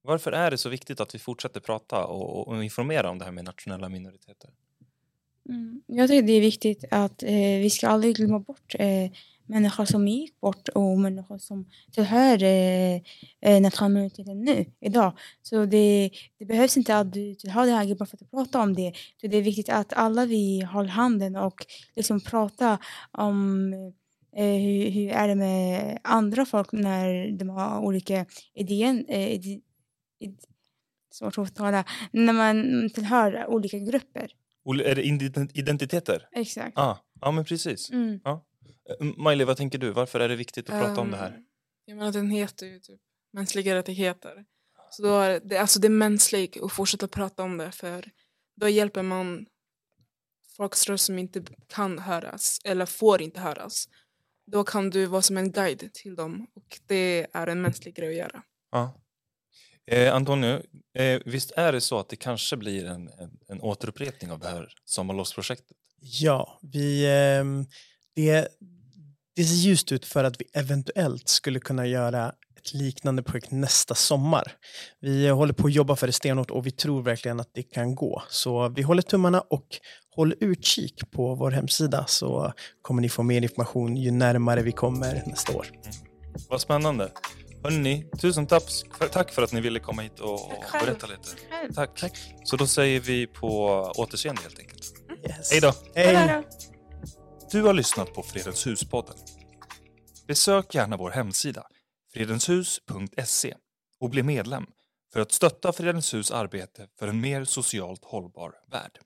varför 0.02 0.32
är 0.32 0.50
det 0.50 0.58
så 0.58 0.68
viktigt 0.68 1.00
att 1.00 1.14
vi 1.14 1.18
fortsätter 1.18 1.60
prata 1.60 2.04
och, 2.04 2.48
och 2.48 2.64
informera 2.64 3.10
om 3.10 3.18
det 3.18 3.24
här 3.24 3.32
med 3.32 3.44
nationella 3.44 3.88
minoriteter? 3.88 4.50
Mm, 5.48 5.82
jag 5.86 6.08
tycker 6.08 6.26
det 6.26 6.32
är 6.32 6.40
viktigt 6.40 6.84
att 6.90 7.22
eh, 7.22 7.58
vi 7.60 7.70
ska 7.70 7.88
aldrig 7.88 8.16
glömma 8.16 8.38
bort 8.38 8.74
eh, 8.78 9.10
människor 9.46 9.84
som 9.84 10.08
gick 10.08 10.40
bort 10.40 10.68
och 10.68 10.98
människor 10.98 11.38
som 11.38 11.66
tillhör 11.92 12.42
eh, 12.42 12.94
eh 13.40 13.60
nationalminoriteten 13.60 14.44
nu, 14.44 14.64
idag. 14.80 15.12
Så 15.42 15.64
det, 15.64 16.10
det, 16.38 16.44
behövs 16.44 16.76
inte 16.76 16.96
att 16.96 17.12
du 17.12 17.34
tillhör 17.34 17.66
det 17.66 17.72
här 17.72 17.94
bara 17.94 18.06
för 18.06 18.18
att 18.20 18.30
prata 18.30 18.60
om 18.60 18.74
det. 18.74 18.92
Så 19.20 19.26
det 19.26 19.36
är 19.36 19.42
viktigt 19.42 19.68
att 19.68 19.92
alla 19.92 20.26
vi 20.26 20.60
håller 20.60 20.88
handen 20.88 21.36
och 21.36 21.66
liksom 21.96 22.20
prata 22.20 22.78
om 23.10 23.72
eh, 24.36 24.44
hur, 24.44 24.90
hur 24.90 25.08
är 25.10 25.28
det 25.28 25.34
med 25.34 25.98
andra 26.04 26.44
folk 26.44 26.72
när 26.72 27.30
de 27.38 27.48
har 27.48 27.80
olika 27.80 28.26
idéer, 28.54 29.04
eh, 29.08 29.32
ide, 29.32 29.60
ide, 30.18 30.36
svårt 31.10 31.38
att 31.38 31.54
tala, 31.54 31.84
när 32.12 32.32
man 32.32 32.90
tillhör 32.94 33.46
olika 33.46 33.78
grupper. 33.78 34.32
Är 34.64 34.94
det 34.94 35.02
identiteter? 35.58 36.28
Exakt. 36.32 36.78
Ah, 36.78 36.98
ja, 37.20 37.30
men 37.30 37.44
precis. 37.44 37.90
Mm. 37.90 38.20
Ja. 38.24 38.44
Eh, 39.00 39.06
Miley, 39.16 39.44
vad 39.44 39.56
tänker 39.56 39.78
du? 39.78 39.90
Varför 39.90 40.20
är 40.20 40.28
det 40.28 40.36
viktigt 40.36 40.70
att 40.70 40.80
prata 40.80 40.92
um, 40.92 40.98
om 40.98 41.10
det 41.10 41.16
här? 41.16 41.30
Ehm, 41.30 41.44
jag 41.84 41.96
menar, 41.96 42.12
den 42.12 42.30
heter 42.30 42.66
ju 42.66 42.80
typ 42.80 43.00
mänskliga 43.32 43.74
rättigheter. 43.74 44.44
Så 44.90 45.02
då 45.02 45.18
är 45.18 45.40
det, 45.44 45.58
alltså 45.58 45.80
det 45.80 45.88
är 45.88 45.90
mänskligt 45.90 46.62
att 46.62 46.72
fortsätta 46.72 47.08
prata 47.08 47.42
om 47.42 47.56
det 47.56 47.72
för 47.72 48.10
då 48.56 48.68
hjälper 48.68 49.02
man 49.02 49.46
folks 50.56 50.88
röst 50.88 51.04
som 51.04 51.18
inte 51.18 51.42
kan 51.68 51.98
höras 51.98 52.60
eller 52.64 52.86
får 52.86 53.22
inte 53.22 53.40
höras. 53.40 53.88
Då 54.46 54.64
kan 54.64 54.90
du 54.90 55.06
vara 55.06 55.22
som 55.22 55.36
en 55.36 55.52
guide 55.52 55.90
till 55.94 56.14
dem 56.14 56.46
och 56.54 56.80
det 56.86 57.26
är 57.32 57.46
en 57.46 57.62
mänsklig 57.62 57.94
grej 57.94 58.08
att 58.08 58.14
göra. 58.14 58.42
Ja. 58.70 59.02
Eh, 59.86 60.14
Antonio, 60.14 60.62
eh, 60.94 61.20
visst 61.24 61.50
är 61.50 61.72
det 61.72 61.80
så 61.80 61.98
att 61.98 62.08
det 62.08 62.16
kanske 62.16 62.56
blir 62.56 62.86
en, 62.86 63.08
en, 63.08 63.38
en 63.48 63.60
återupprepning 63.60 64.30
av 64.30 64.38
det 64.38 64.48
här 64.48 64.68
sommarlovsprojektet? 64.84 65.76
Ja, 66.00 66.58
vi, 66.62 67.04
eh, 67.04 67.44
det, 68.14 68.48
det 69.36 69.44
ser 69.44 69.54
ljust 69.54 69.92
ut 69.92 70.06
för 70.06 70.24
att 70.24 70.40
vi 70.40 70.44
eventuellt 70.52 71.28
skulle 71.28 71.60
kunna 71.60 71.86
göra 71.86 72.32
ett 72.58 72.74
liknande 72.74 73.22
projekt 73.22 73.50
nästa 73.50 73.94
sommar. 73.94 74.52
Vi 75.00 75.28
håller 75.28 75.52
på 75.52 75.66
att 75.66 75.72
jobba 75.72 75.96
för 75.96 76.06
det 76.06 76.12
stenhårt 76.12 76.50
och 76.50 76.66
vi 76.66 76.70
tror 76.70 77.02
verkligen 77.02 77.40
att 77.40 77.50
det 77.54 77.62
kan 77.62 77.94
gå. 77.94 78.22
Så 78.28 78.68
vi 78.68 78.82
håller 78.82 79.02
tummarna 79.02 79.40
och 79.40 79.66
håll 80.16 80.34
utkik 80.40 81.10
på 81.10 81.34
vår 81.34 81.50
hemsida 81.50 82.04
så 82.08 82.52
kommer 82.82 83.02
ni 83.02 83.08
få 83.08 83.22
mer 83.22 83.42
information 83.42 83.96
ju 83.96 84.10
närmare 84.10 84.62
vi 84.62 84.72
kommer 84.72 85.22
nästa 85.26 85.56
år. 85.56 85.66
Vad 86.48 86.60
spännande. 86.60 87.12
Hörrni, 87.62 88.04
tusen 88.20 88.46
tack 88.46 88.62
för, 88.98 89.08
tack 89.08 89.32
för 89.32 89.42
att 89.42 89.52
ni 89.52 89.60
ville 89.60 89.80
komma 89.80 90.02
hit 90.02 90.20
och, 90.20 90.34
och 90.34 90.64
berätta 90.84 91.06
lite. 91.06 91.28
Tack. 91.74 92.00
tack. 92.00 92.18
Så 92.44 92.56
då 92.56 92.66
säger 92.66 93.00
vi 93.00 93.26
på 93.26 93.48
återseende 93.96 94.42
helt 94.42 94.58
enkelt. 94.58 94.94
Yes. 95.26 95.50
Hej 95.50 95.60
då. 95.60 95.72
Hej. 95.94 96.42
Du 97.52 97.62
har 97.62 97.72
lyssnat 97.74 98.14
på 98.14 98.22
Fredens 98.22 98.66
hus-podden. 98.66 99.16
Besök 100.26 100.74
gärna 100.74 100.96
vår 100.96 101.10
hemsida, 101.10 101.66
fredenshus.se 102.12 103.54
och 104.00 104.10
bli 104.10 104.22
medlem 104.22 104.66
för 105.12 105.20
att 105.20 105.32
stötta 105.32 105.72
Fredens 105.72 106.14
hus 106.14 106.30
arbete 106.30 106.88
för 106.98 107.08
en 107.08 107.20
mer 107.20 107.44
socialt 107.44 108.04
hållbar 108.04 108.54
värld. 108.70 108.98